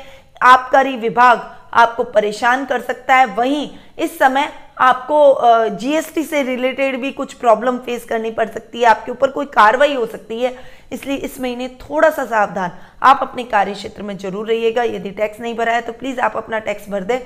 आबकारी 0.44 0.96
विभाग 0.98 1.50
आपको 1.74 2.04
परेशान 2.10 2.64
कर 2.64 2.80
सकता 2.82 3.14
है। 3.14 3.26
वहीं, 3.28 3.68
इस 3.98 4.18
समय 4.18 4.52
आपको 4.80 5.68
जीएसटी 5.70 6.22
से 6.24 6.42
रिलेटेड 6.42 7.00
भी 7.00 7.10
कुछ 7.12 7.32
प्रॉब्लम 7.34 7.78
फेस 7.78 8.04
करनी 8.04 8.30
पड़ 8.30 8.48
सकती 8.48 8.80
है, 8.80 8.86
आपके 8.86 9.12
ऊपर 9.12 9.30
कोई 9.30 9.46
कार्रवाई 9.48 9.94
हो 9.94 10.06
सकती 10.06 10.40
है, 10.40 10.54
इसलिए 10.92 11.16
इस 11.18 11.40
महीने 11.40 11.68
थोड़ा 11.80 12.10
सा 12.10 12.24
सावधान 12.26 12.72
आप 13.02 13.18
अपने 13.22 13.44
कार्य 13.46 13.74
क्षेत्र 13.74 14.02
में 14.02 14.16
ज़रूर 14.18 14.46
रहिएगा। 14.48 14.82
यदि 14.84 15.10
टैक्स 15.12 15.40
नहीं 15.40 15.54
भरा 15.56 15.72
है 15.72 15.80
तो 15.80 15.92
प्लीज़ 15.94 16.20
आप 16.20 16.36
अपना 16.36 16.58
टैक्स 16.60 16.88
भर 16.90 17.02
दें। 17.02 17.18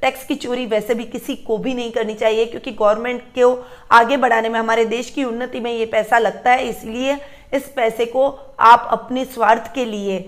टैक्स 0.00 0.24
की 0.26 0.34
चोरी 0.36 0.64
वैसे 0.66 0.94
भी 0.94 1.04
किसी 1.06 1.34
को 1.36 1.58
भी 1.58 1.74
नहीं 1.74 1.90
करनी 1.92 2.14
चाहिए, 2.14 2.46
क्योंकि 2.46 2.70
गवर्नमेंट 2.72 3.22
को 3.38 3.64
आगे 3.92 4.16
बढ़ाने 4.16 4.48
में, 4.48 4.58
हमारे 4.60 4.84
देश 4.86 5.10
की 5.10 5.24
उन्नति 5.24 5.60
में 5.60 5.72
ये 5.72 5.86
पैसा 5.86 6.18
लगता 6.18 6.50
है, 6.50 6.68
इसलिए 6.68 7.18
इस 7.54 7.68
पैसे 7.76 8.06
को 8.06 8.28
आप 8.60 8.88
अपने 8.92 9.24
स्वार्थ 9.24 9.72
के 9.74 9.84
लिए 9.84 10.18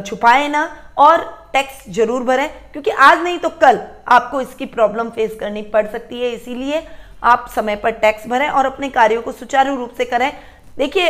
छुपाए 0.00 0.48
ना, 0.48 0.68
और 0.98 1.45
टैक्स 1.56 1.84
ज़रूर 1.94 2.22
भरें, 2.24 2.48
क्योंकि 2.72 2.90
आज 2.90 3.22
नहीं 3.22 3.38
तो 3.38 3.48
कल 3.60 3.80
आपको 4.08 4.40
इसकी 4.40 4.66
प्रॉब्लम 4.68 5.10
फेस 5.10 5.36
करनी 5.40 5.62
पड़ 5.64 5.86
सकती 5.88 6.20
है, 6.20 6.30
इसीलिए 6.30 6.82
आप 7.24 7.46
समय 7.54 7.76
पर 7.76 7.90
टैक्स 7.92 8.26
भरें 8.28 8.48
और 8.48 8.66
अपने 8.66 8.88
कार्यों 8.90 9.22
को 9.22 9.32
सुचारू 9.34 9.76
रूप 9.76 9.94
से 9.98 10.04
करें। 10.06 10.32
देखिए, 10.76 11.06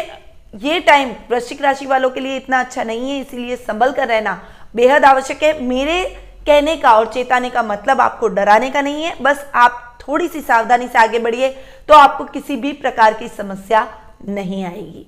ये 0.56 0.78
टाइम 0.82 1.10
वृश्चिक 1.30 1.62
राशि 1.62 1.86
वालों 1.86 2.10
के 2.10 2.20
लिए 2.20 2.36
इतना 2.36 2.60
अच्छा 2.60 2.84
नहीं 2.84 3.10
है, 3.10 3.20
इसीलिए 3.20 3.56
संभल 3.58 3.92
कर 3.92 4.08
रहना 4.08 4.40
बेहद 4.74 5.04
आवश्यक 5.04 5.42
है। 5.42 5.60
मेरे 5.64 6.02
कहने 6.46 6.76
का 6.76 6.92
और 6.92 7.12
चेताने 7.12 7.50
का 7.50 7.62
मतलब 7.64 8.00
आपको 8.00 8.28
डराने 8.30 8.70
का 8.70 8.80
नहीं 8.82 9.04
है, 9.04 9.16
बस 9.20 9.44
आप 9.56 9.98
थोड़ी 10.00 10.28
सी 10.28 10.40
सावधानी 10.42 10.88
से 10.88 10.98
आगे 10.98 11.18
बढ़िए 11.20 11.48
तो 11.88 11.94
आपको 11.96 12.24
किसी 12.26 12.56
भी 12.56 12.72
प्रकार 12.74 13.14
की 13.14 13.28
समस्या 13.30 13.86
नहीं 14.24 14.64
आएगी। 14.64 15.06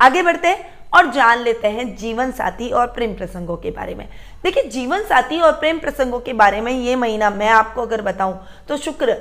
आगे 0.00 0.22
बढ़ते 0.22 0.56
और 0.92 1.10
जान 1.12 1.38
लेते 1.38 1.68
हैं 1.68 1.94
जीवन 1.96 2.30
साथी 2.32 2.70
और 2.70 2.86
प्रेम 2.86 3.14
प्रसंगों 3.14 3.56
के 3.56 3.70
बारे 3.70 3.94
में। 3.94 4.08
देखिए, 4.44 4.64
जीवन 4.64 5.02
साथी 5.04 5.40
और 5.40 5.52
प्रेम 5.52 5.78
प्रसंगों 5.78 6.20
के 6.20 6.32
बारे 6.32 6.60
में 6.60 6.72
ये 6.72 6.96
महीना 6.96 7.30
मैं 7.30 7.48
आपको 7.48 7.82
अगर 7.82 8.02
बताऊँ 8.02 8.38
तो 8.68 8.76
शुक्र 8.76 9.16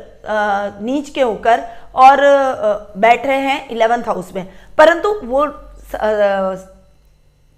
नीच 0.81 1.09
के 1.09 1.21
होकर 1.21 1.63
और 1.95 2.17
बैठ 2.97 3.25
रहे 3.25 3.39
हैं 3.39 3.69
इलेवंथ 3.69 4.03
हाउस 4.03 4.31
में। 4.35 4.45
परंतु 4.77 5.13
वो 5.23 5.45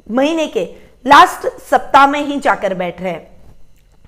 महीने 0.08 0.48
के 0.48 0.64
लास्ट 1.06 1.48
सप्ताह 1.62 2.08
में 2.08 2.20
ही 2.20 2.40
जाकर 2.40 2.74
बैठ 2.74 3.02
रहे 3.02 3.12
हैं। 3.12 3.30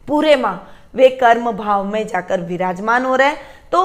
पूरे 0.07 0.35
माह 0.35 0.57
वे 0.93 1.09
कर्म 1.17 1.51
भाव 1.53 1.83
में 1.85 2.05
जाकर 2.07 2.41
विराजमान 2.41 3.05
हो 3.05 3.15
रहे 3.15 3.27
हैं। 3.27 3.37
तो 3.71 3.79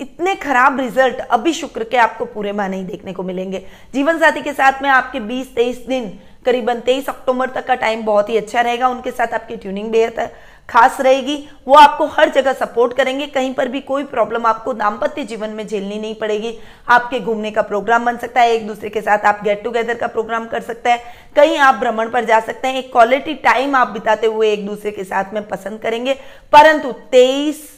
इतने 0.00 0.34
खराब 0.34 0.80
रिज़ल्ट 0.80 1.16
अभी 1.16 1.52
शुक्र 1.52 1.84
के 1.84 1.96
आपको 1.96 2.24
पूरे 2.24 2.52
माह 2.52 2.68
नहीं 2.68 2.86
देखने 2.86 3.12
को 3.12 3.22
मिलेंगे। 3.22 3.66
जीवन 3.94 4.18
साथी 4.18 4.42
के 4.42 4.52
साथ 4.52 4.82
में 4.82 4.90
आपके 4.90 5.20
20-23 5.20 5.86
दिन, 5.86 6.18
करीबन 6.44 6.80
23 6.80 7.08
अक्टूबर 7.08 7.50
तक 7.50 7.66
का 7.66 7.74
टाइम 7.74 8.04
बहुत 8.04 8.28
ही 8.28 8.36
अच्छा 8.36 8.60
रहेगा। 8.60 8.88
उनके 8.88 9.10
साथ 9.10 9.26
आपकी 9.26 9.56
ट्यूनिंग 9.56 9.90
बेहतर 9.90 10.30
खास 10.68 11.00
रहेगी। 11.00 11.48
वो 11.68 11.74
आपको 11.74 12.06
हर 12.06 12.28
जगह 12.28 12.52
सपोर्ट 12.52 12.96
करेंगे। 12.96 13.26
कहीं 13.26 13.54
पर 13.54 13.68
भी 13.68 13.80
कोई 13.80 14.04
प्रॉब्लम 14.04 14.46
आपको 14.46 14.72
दाम्पत्य 14.72 15.24
जीवन 15.24 15.50
में 15.50 15.66
झेलनी 15.66 15.98
नहीं 15.98 16.14
पड़ेगी। 16.14 16.58
आपके 16.88 17.20
घूमने 17.20 17.50
का 17.50 17.62
प्रोग्राम 17.62 18.04
बन 18.04 18.16
सकता 18.16 18.40
है। 18.40 18.52
एक 18.52 18.66
दूसरे 18.66 18.88
के 18.88 19.00
साथ 19.00 19.18
आप 19.18 19.40
गेट 19.44 19.64
टुगेदर 19.64 19.94
का 19.94 20.06
प्रोग्राम 20.06 20.46
कर 20.46 20.60
सकते 20.60 20.90
हैं। 20.90 21.00
कहीं 21.36 21.58
आप 21.58 21.74
भ्रमण 21.74 22.10
पर 22.10 22.24
जा 22.24 22.40
सकते 22.40 22.68
हैं। 22.68 22.78
एक 22.78 22.92
क्वालिटी 22.92 23.34
टाइम 23.34 23.76
आप 23.76 23.88
बिताते 23.88 24.26
हुए 24.26 24.52
एक 24.52 24.66
दूसरे 24.66 24.90
के 24.90 25.04
साथ 25.04 25.24
में 25.34 25.48
पसंद 25.48 25.80
करेंगे। 25.80 26.14
परंतु 26.52 26.92
तेईस 26.92 27.75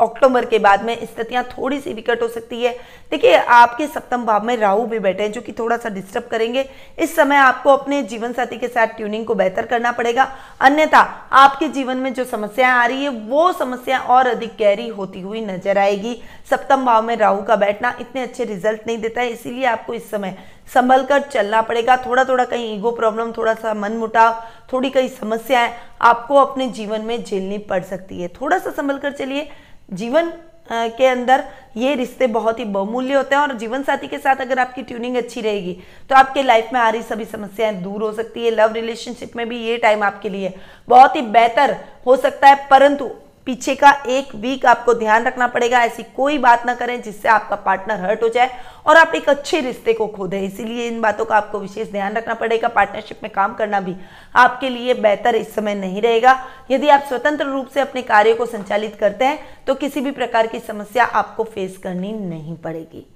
अक्टूबर 0.00 0.44
के 0.44 0.58
बाद 0.58 0.82
में 0.84 0.94
स्थितियाँ 0.96 1.42
थोड़ी 1.48 1.78
सी 1.80 1.92
विकट 1.92 2.22
हो 2.22 2.28
सकती 2.28 2.62
है। 2.62 2.72
देखिए, 3.10 3.36
आपके 3.36 3.86
सप्तम 3.86 4.24
भाव 4.26 4.44
में 4.44 4.56
राहु 4.56 4.84
भी 4.86 4.98
बैठे 4.98 5.22
हैं, 5.22 5.32
जो 5.32 5.40
कि 5.40 5.52
थोड़ा 5.52 5.76
सा 5.76 5.88
डिस्टर्ब 5.88 6.24
करेंगे। 6.24 6.68
इस 6.98 7.14
समय 7.16 7.36
आपको 7.36 7.70
अपने 7.70 8.02
जीवन 8.02 8.32
साथी 8.32 8.58
के 8.58 8.68
साथ 8.68 8.86
ट्यूनिंग 8.86 9.24
को 9.26 9.34
बेहतर 9.34 9.66
करना 9.66 9.92
पड़ेगा। 9.92 10.28
अन्यथा, 10.60 11.00
आपके 11.32 11.68
जीवन 11.68 11.96
में 11.96 12.12
जो 12.14 12.24
समस्याएँ 12.24 12.72
आ 12.72 12.84
रही 12.86 13.02
है, 13.02 13.08
वो 13.08 13.52
समस्या 13.52 13.98
और 13.98 14.26
अधिक 14.26 14.56
गहरी 14.58 14.88
होती 14.88 15.20
हुई 15.20 15.40
नज़र 15.40 15.78
आएगी। 15.78 16.20
सप्तम 16.50 16.84
भाव 16.86 17.02
में 17.02 17.16
राहु 17.16 17.42
का 17.42 17.56
बैठना 17.56 17.96
इतने 18.00 18.22
अच्छे 18.22 18.44
रिज़ल्ट 18.44 18.86
नहीं 18.86 18.98
देता 18.98 19.20
है, 19.20 19.30
इसीलिए 19.30 19.64
आपको 19.66 19.94
इस 19.94 20.10
समय 20.10 20.36
संभल 20.74 21.04
कर 21.04 21.20
चलना 21.22 21.60
पड़ेगा। 21.62 21.96
थोड़ा 21.96 22.24
थोड़ा 22.24 22.44
कहीं 22.44 22.74
ईगो 22.76 22.90
प्रॉब्लम 22.90 23.32
थोड़ा 23.32 23.52
सा 23.54 23.74
मन 23.74 23.92
मुटाव 23.92 24.42
थोड़ी 24.72 24.90
कई 24.90 25.08
समस्याएँ 25.10 25.72
आपको 26.02 26.36
अपने 26.36 26.66
जीवन 26.68 27.00
में 27.00 27.22
झेलनी 27.22 27.58
पड़ 27.60 27.82
सकती 27.82 28.20
है। 28.22 28.28
थोड़ा 28.30 28.58
सा 28.58 28.70
संभल 28.70 28.98
कर 28.98 29.12
चलिए। 29.12 29.48
जीवन 29.88 30.32
के 30.70 31.06
अंदर 31.06 31.44
ये 31.76 31.94
रिश्ते 31.94 32.26
बहुत 32.26 32.58
ही 32.58 32.64
बहुमूल्य 32.66 33.14
होते 33.14 33.34
हैं 33.34 33.42
और 33.42 33.52
जीवन 33.58 33.82
साथी 33.82 34.06
के 34.08 34.18
साथ 34.18 34.36
अगर 34.36 34.58
आपकी 34.58 34.82
ट्यूनिंग 34.82 35.16
अच्छी 35.16 35.40
रहेगी 35.40 35.76
तो 36.10 36.14
आपके 36.14 36.42
लाइफ 36.42 36.70
में 36.72 36.80
आ 36.80 36.88
रही 36.88 37.02
सभी 37.02 37.24
समस्याएँ 37.24 37.74
दूर 37.82 38.02
हो 38.02 38.12
सकती 38.12 38.44
है। 38.44 38.50
लव 38.50 38.72
रिलेशनशिप 38.72 39.36
में 39.36 39.48
भी 39.48 39.58
ये 39.58 39.76
टाइम 39.76 40.02
आपके 40.02 40.28
लिए 40.28 40.52
बहुत 40.88 41.16
ही 41.16 41.22
बेहतर 41.22 41.76
हो 42.06 42.16
सकता 42.16 42.48
है, 42.48 42.68
परंतु 42.70 43.10
पीछे 43.46 43.74
का 43.74 43.90
एक 44.08 44.34
वीक 44.34 44.64
आपको 44.66 44.92
ध्यान 44.94 45.24
रखना 45.24 45.46
पड़ेगा, 45.46 45.80
ऐसी 45.80 46.02
कोई 46.16 46.38
बात 46.38 46.64
ना 46.66 46.74
करें 46.74 47.00
जिससे 47.02 47.28
आपका 47.28 47.56
पार्टनर 47.56 48.00
हर्ट 48.00 48.22
हो 48.22 48.28
जाए 48.28 48.58
और 48.86 48.96
आप 48.96 49.12
एक 49.14 49.28
अच्छे 49.28 49.60
रिश्ते 49.60 49.92
को 49.92 50.06
खो 50.06 50.26
दें। 50.26 50.40
इसीलिए 50.40 50.86
इन 50.88 51.00
बातों 51.00 51.24
का 51.24 51.36
आपको 51.36 51.58
विशेष 51.60 51.90
ध्यान 51.90 52.14
रखना 52.14 52.34
पड़ेगा। 52.34 52.68
पार्टनरशिप 52.68 53.20
में 53.22 53.30
काम 53.32 53.54
करना 53.54 53.80
भी 53.80 53.94
आपके 54.34 54.68
लिए 54.68 54.94
बेहतर 54.96 55.34
इस 55.34 55.54
समय 55.54 55.74
नहीं 55.74 56.02
रहेगा। 56.02 56.38
यदि 56.70 56.88
आप 56.88 57.04
स्वतंत्र 57.08 57.46
रूप 57.46 57.68
से 57.68 57.80
अपने 57.80 58.02
कार्य 58.04 58.32
को 58.34 58.46
संचालित 58.46 58.96
करते 58.96 59.24
हैं 59.24 59.64
तो 59.66 59.74
किसी 59.74 60.00
भी 60.00 60.10
प्रकार 60.12 60.46
की 60.46 60.60
समस्या 60.60 61.04
आपको 61.04 61.44
फेस 61.44 61.76
करनी 61.78 62.12
नहीं 62.14 62.56
पड़ेगी। 62.56 63.06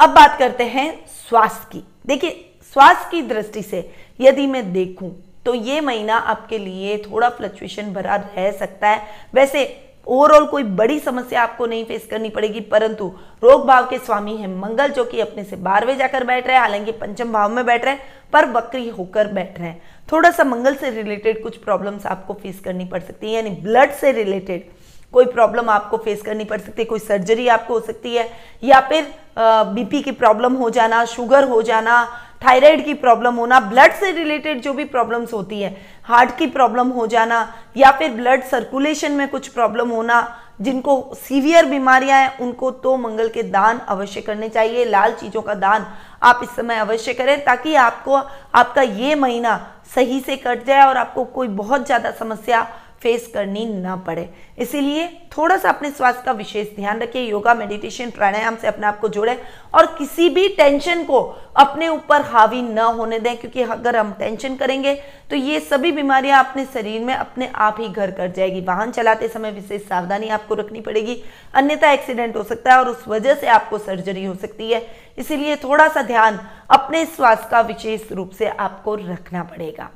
अब 0.00 0.10
बात 0.10 0.38
करते 0.38 0.64
हैं 0.66 0.94
स्वास्थ्य 1.06 1.68
की। 1.72 1.84
देखिए, 2.06 2.30
स्वास्थ्य 2.74 3.10
की 3.10 3.22
दृष्टि 3.24 3.62
से 3.62 3.90
यदि 4.20 4.46
मैं 4.46 4.72
देखूँ 4.72 5.10
तो 5.46 5.54
ये 5.54 5.80
महीना 5.80 6.16
आपके 6.16 6.58
लिए 6.58 6.96
थोड़ा 7.00 7.28
फ्लक्चुएशन 7.28 7.92
भरा 7.92 8.16
रह 8.16 8.50
सकता 8.52 8.88
है। 8.88 9.00
वैसे 9.34 9.64
ओवरऑल 10.06 10.46
कोई 10.46 10.62
बड़ी 10.62 10.98
समस्या 11.00 11.42
आपको 11.42 11.66
नहीं 11.66 11.84
फेस 11.84 12.06
करनी 12.06 12.28
पड़ेगी, 12.28 12.60
परंतु 12.60 13.06
रोग 13.42 13.66
भाव 13.66 13.86
के 13.86 13.98
स्वामी 13.98 14.36
है 14.36 14.48
मंगल, 14.50 14.88
जो 14.88 15.04
कि 15.04 15.20
अपने 15.20 15.44
से 15.44 15.56
बारहवें 15.56 15.96
जाकर 15.98 16.24
बैठ 16.24 16.46
रहे 16.46 16.56
हैं, 16.56 16.62
हालाँकि 16.62 16.92
पंचम 16.92 17.32
भाव 17.32 17.50
में 17.50 17.64
बैठ 17.66 17.84
रहे 17.84 17.94
हैं, 17.94 18.02
पर 18.32 18.46
बकरी 18.46 18.88
होकर 18.88 19.28
बैठ 19.28 19.58
रहे 19.58 19.68
हैं। 19.68 19.82
थोड़ा 20.12 20.30
सा 20.30 20.44
मंगल 20.44 20.74
से 20.74 20.90
रिलेटेड 20.90 21.42
कुछ 21.42 21.56
प्रॉब्लम्स 21.56 22.06
आपको 22.06 22.34
फेस 22.34 22.60
करनी 22.60 22.84
पड़ 22.84 23.00
सकती 23.00 23.26
है, 23.26 23.32
यानी 23.32 23.50
ब्लड 23.62 23.92
से 23.92 24.12
रिलेटेड 24.12 24.70
कोई 25.12 25.24
प्रॉब्लम 25.26 25.68
आपको 25.70 25.96
फेस 25.96 26.22
करनी 26.22 26.44
पड़ 26.44 26.60
सकती 26.60 26.82
है, 26.82 26.86
कोई 26.86 26.98
सर्जरी 27.00 27.48
आपको 27.48 27.74
हो 27.74 27.80
सकती 27.80 28.14
है, 28.14 28.28
या 28.64 28.80
फिर 28.82 29.14
बीपी 29.38 30.02
की 30.02 30.12
प्रॉब्लम 30.12 30.54
हो 30.54 30.68
जाना 30.70 31.04
शुगर 31.06 31.48
हो 31.48 31.62
जाना 31.62 32.04
थायराइड 32.42 32.84
की 32.84 32.94
प्रॉब्लम 32.96 33.34
होना 33.34 33.58
ब्लड 33.62 33.92
से 33.94 34.10
रिलेटेड 34.12 34.60
जो 34.62 34.72
भी 34.74 34.84
प्रॉब्लम्स 34.86 35.32
होती 35.32 35.60
है 35.62 35.76
हार्ट 36.04 36.36
की 36.38 36.46
प्रॉब्लम 36.48 36.88
हो 36.90 37.06
जाना, 37.06 37.48
या 37.76 37.90
फिर 37.90 38.10
ब्लड 38.12 38.42
सर्कुलेशन 38.44 39.12
में 39.12 39.28
कुछ 39.28 39.48
प्रॉब्लम 39.48 39.90
होना, 39.90 40.38
जिनको 40.60 41.14
सीवियर 41.18 41.66
बीमारियाँ 41.66 42.18
हैं, 42.18 42.38
उनको 42.38 42.70
तो 42.70 42.96
मंगल 42.96 43.28
के 43.28 43.42
दान 43.44 43.78
अवश्य 43.88 44.20
करने 44.20 44.48
चाहिए, 44.48 44.84
लाल 44.84 45.12
चीज़ों 45.12 45.42
का 45.42 45.54
दान 45.56 45.86
आप 46.22 46.40
इस 46.42 46.56
समय 46.56 46.76
अवश्य 46.76 47.14
करें, 47.14 47.44
ताकि 47.44 47.74
आपको, 47.76 48.16
आपका 48.54 48.82
ये 48.82 49.14
महीना 49.14 49.56
सही 49.94 50.20
से 50.20 50.36
कट 50.36 50.66
जाए 50.66 50.86
और 50.86 50.96
आपको 50.96 51.24
कोई 51.24 51.48
बहुत 51.48 51.86
ज़्यादा 51.86 52.10
समस्या 52.10 52.66
फेस 53.02 53.30
करनी 53.34 53.64
ना 53.66 53.96
पड़े। 53.98 54.28
इसीलिए 54.58 55.06
थोड़ा 55.32 55.56
सा 55.56 55.68
अपने 55.68 55.90
स्वास्थ्य 55.90 56.22
का 56.24 56.32
विशेष 56.32 56.74
ध्यान 56.76 57.00
रखिए, 57.00 57.22
योगा 57.22 57.54
मेडिटेशन 57.54 58.10
प्राणायाम 58.10 58.56
से 58.56 58.66
अपने 58.68 58.86
आप 58.86 58.98
को 59.00 59.08
जोड़े 59.08 59.38
और 59.74 59.86
किसी 59.98 60.28
भी 60.28 60.48
टेंशन 60.50 61.04
को 61.04 61.20
अपने 61.56 61.88
ऊपर 61.88 62.22
हावी 62.22 62.62
न 62.62 62.78
होने 62.78 63.18
दें, 63.18 63.36
क्योंकि 63.36 63.62
अगर 63.62 63.96
हम 63.96 64.12
टेंशन 64.12 64.56
करेंगे 64.56 64.94
तो 65.30 65.36
ये 65.36 65.60
सभी 65.60 65.92
बीमारियाँ 65.92 66.44
अपने 66.44 66.64
शरीर 66.64 67.00
में 67.00 67.14
अपने 67.14 67.50
आप 67.56 67.76
ही 67.80 67.88
घर 67.88 68.10
कर 68.10 68.30
जाएगी। 68.32 68.60
वाहन 68.62 68.90
चलाते 68.92 69.28
समय 69.28 69.50
विशेष 69.50 69.82
सावधानी 69.82 70.28
आपको 70.30 70.54
रखनी 70.54 70.80
पड़ेगी। 70.80 71.22
अन्यथा 71.54 71.90
एक्सीडेंट 71.92 72.36
हो 72.36 72.42
सकता 72.44 72.72
है 72.72 72.78
और 72.78 72.88
उस 72.88 73.06
वजह 73.08 73.34
से 73.34 73.46
आपको 73.48 73.78
सर्जरी 73.80 74.24
हो 74.24 74.34
सकती 74.36 74.70
है। 74.70 74.86
इसीलिए 75.18 75.56
थोड़ा 75.58 75.88
सा 75.88 76.02
ध्यान 76.04 76.38
अपने 76.70 77.04
स्वास्थ्य 77.06 77.48
का 77.50 77.60
विशेष 77.62 78.10
रूप 78.12 78.30
से 78.30 78.48
आपको 78.48 78.94
रखना 78.96 79.42
पड़ेगा। 79.44 79.90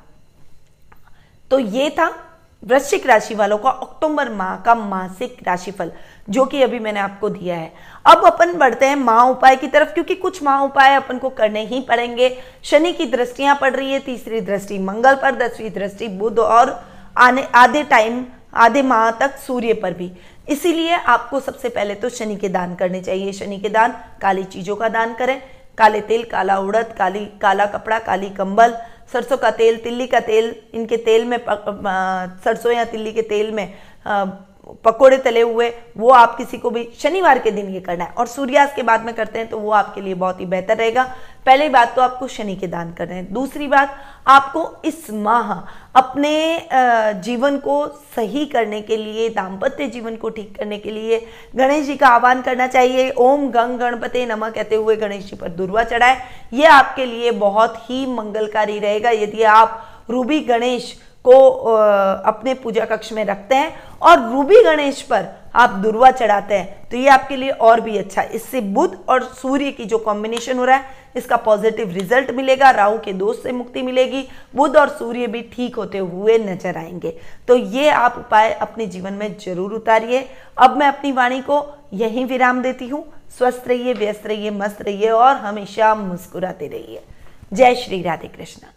तो 1.51 1.59
ये 1.59 1.89
था 1.89 2.07
वृश्चिक 2.63 3.05
राशि 3.07 3.35
वालों 3.35 3.57
का 3.57 3.69
अक्टूबर 3.69 4.29
माह 4.29 4.55
का 4.55 4.75
मासिक 4.75 5.37
राशिफल, 5.47 5.91
जो 6.29 6.45
कि 6.45 6.61
अभी 6.61 6.79
मैंने 6.79 6.99
आपको 6.99 7.29
दिया 7.29 7.55
है। 7.55 7.71
अब 8.05 8.25
अपन 8.25 8.53
बढ़ते 8.53 8.85
हैं 8.85 8.95
माह 8.95 9.21
उपाय 9.23 9.55
की 9.55 9.67
तरफ़, 9.67 9.89
क्योंकि 9.89 10.15
कुछ 10.15 10.41
माह 10.43 10.61
उपाय 10.61 10.95
अपन 10.95 11.17
को 11.17 11.29
करने 11.29 11.65
ही 11.65 11.81
पड़ेंगे। 11.81 12.37
शनि 12.63 12.93
की 12.93 13.05
दृष्टियाँ 13.05 13.57
पड़ 13.61 13.73
रही 13.75 13.91
है, 13.91 13.99
तीसरी 13.99 14.41
दृष्टि 14.41 14.79
मंगल 14.79 15.15
पर, 15.15 15.35
दसवीं 15.35 15.71
दृष्टि 15.71 16.07
बुध 16.07 16.39
और 16.39 16.79
आने, 17.17 17.47
आधे 17.55 17.83
टाइम 17.83 18.25
आधे 18.53 18.81
माह 18.81 19.09
तक 19.11 19.35
सूर्य 19.37 19.73
पर 19.73 19.93
भी। 19.93 20.11
इसीलिए 20.49 20.95
आपको 20.95 21.39
सबसे 21.39 21.69
पहले 21.69 21.95
तो 21.95 22.09
शनि 22.09 22.35
के 22.35 22.49
दान 22.49 22.75
करने 22.75 23.01
चाहिए। 23.01 23.31
शनि 23.33 23.57
के 23.57 23.69
दान, 23.69 23.91
काली 24.21 24.43
चीज़ों 24.43 24.75
का 24.75 24.89
दान 24.89 25.13
करें। 25.13 25.41
काले 25.77 25.99
तेल, 26.01 26.23
काला 26.23 26.57
उड़द, 26.57 26.93
काली, 26.97 27.25
काला 27.41 27.65
कपड़ा, 27.65 27.99
काली 27.99 28.29
कंबल 28.29 28.73
सरसों 29.13 29.37
का 29.37 29.51
तेल, 29.51 29.77
तिल्ली 29.77 30.07
का 30.07 30.19
तेल, 30.19 30.55
इनके 30.73 30.97
तेल 30.97 31.25
में 31.25 31.37
सरसों 32.43 32.71
या 32.71 32.85
तिल्ली 32.85 33.13
के 33.13 33.21
तेल 33.21 33.51
में 33.51 33.73
पकोड़े 34.85 35.17
तले 35.17 35.41
हुए, 35.41 35.69
वो 35.97 36.09
आप 36.11 36.35
किसी 36.37 36.57
को 36.57 36.69
भी 36.69 36.87
शनिवार 36.99 37.39
के 37.39 37.51
दिन 37.51 37.69
ये 37.69 37.79
करना 37.79 38.03
है। 38.03 38.11
और 38.11 38.27
सूर्यास्त 38.27 38.75
के 38.75 38.83
बाद 38.83 39.05
में 39.05 39.13
करते 39.15 39.39
हैं 39.39 39.47
तो 39.49 39.59
वो 39.59 39.71
आपके 39.73 40.01
लिए 40.01 40.13
बहुत 40.15 40.39
ही 40.39 40.45
बेहतर 40.45 40.77
रहेगा। 40.77 41.03
पहली 41.45 41.69
बात 41.69 41.95
तो 41.95 42.01
आपको 42.01 42.27
शनि 42.27 42.55
के 42.55 42.67
दान 42.67 42.91
करना 42.93 43.15
हैं। 43.15 43.33
दूसरी 43.33 43.67
बात, 43.67 43.95
आपको 44.27 44.69
इस 44.85 45.09
माह 45.11 45.53
अपने 45.95 46.67
जीवन 47.23 47.57
को 47.57 47.85
सही 48.15 48.45
करने 48.45 48.81
के 48.81 48.97
लिए, 48.97 49.29
दाम्पत्य 49.29 49.87
जीवन 49.87 50.15
को 50.15 50.29
ठीक 50.29 50.55
करने 50.57 50.77
के 50.77 50.91
लिए 50.91 51.25
गणेश 51.55 51.85
जी 51.85 51.95
का 51.97 52.07
आह्वान 52.07 52.41
करना 52.41 52.67
चाहिए। 52.67 53.09
ओम 53.11 53.49
गंग 53.51 53.79
गणपति 53.79 54.25
नमः 54.25 54.49
कहते 54.49 54.75
हुए 54.75 54.95
गणेश 54.95 55.25
जी 55.25 55.35
पर 55.35 55.49
दुर्वा 55.49 55.83
चढ़ाए। 55.85 56.21
ये 56.53 56.65
आपके 56.67 57.05
लिए 57.05 57.31
बहुत 57.39 57.77
ही 57.89 58.05
मंगलकारी 58.07 58.79
रहेगा। 58.79 59.09
यदि 59.11 59.43
आप 59.45 59.83
रूबी 60.09 60.39
गणेश 60.41 60.95
को 61.27 61.39
अपने 62.23 62.53
पूजा 62.55 62.85
कक्ष 62.85 63.11
में 63.13 63.23
रखते 63.25 63.55
हैं 63.55 63.73
और 64.01 64.29
रूबी 64.31 64.63
गणेश 64.63 65.01
पर 65.01 65.25
आप 65.55 65.69
दुर्वा 65.83 66.09
चढ़ाते 66.11 66.55
हैं 66.55 66.89
तो 66.89 66.97
ये 66.97 67.07
आपके 67.09 67.35
लिए 67.35 67.49
और 67.49 67.81
भी 67.81 67.97
अच्छा 67.97 68.21
है। 68.21 68.29
इससे 68.29 68.61
बुध 68.61 68.97
और 69.09 69.23
सूर्य 69.35 69.71
की 69.71 69.85
जो 69.85 69.97
कॉम्बिनेशन 69.97 70.57
हो 70.57 70.65
रहा 70.65 70.75
है, 70.75 70.95
इसका 71.15 71.35
पॉजिटिव 71.37 71.91
रिज़ल्ट 71.91 72.29
मिलेगा, 72.31 72.69
राहु 72.71 72.97
के 72.99 73.13
दोष 73.13 73.41
से 73.43 73.51
मुक्ति 73.51 73.81
मिलेगी, 73.81 74.23
बुध 74.55 74.77
और 74.77 74.89
सूर्य 74.89 75.27
भी 75.27 75.41
ठीक 75.53 75.75
होते 75.75 75.97
हुए 75.97 76.37
नज़र 76.39 76.77
आएँगे। 76.77 77.15
तो 77.47 77.55
ये 77.55 77.89
आप 77.89 78.17
उपाय 78.17 78.51
अपने 78.51 78.85
जीवन 78.87 79.13
में 79.13 79.35
ज़रूर 79.39 79.73
उतारिए। 79.73 80.27
अब 80.57 80.77
मैं 80.77 80.87
अपनी 80.87 81.11
वाणी 81.11 81.41
को 81.41 81.65
यहीं 81.93 82.25
विराम 82.25 82.61
देती 82.61 82.87
हूँ। 82.87 83.03
स्वस्थ 83.37 83.67
रहिए, 83.67 83.93
व्यस्त 83.95 84.27
रहिए, 84.27 84.51
मस्त 84.51 84.81
रहिए 84.81 85.09
और 85.09 85.35
हमेशा 85.37 85.93
मुस्कुराते 85.97 86.67
रहिए। 86.67 87.03
जय 87.53 87.75
श्री 87.75 88.01
राधे 88.01 88.27
कृष्ण। 88.27 88.76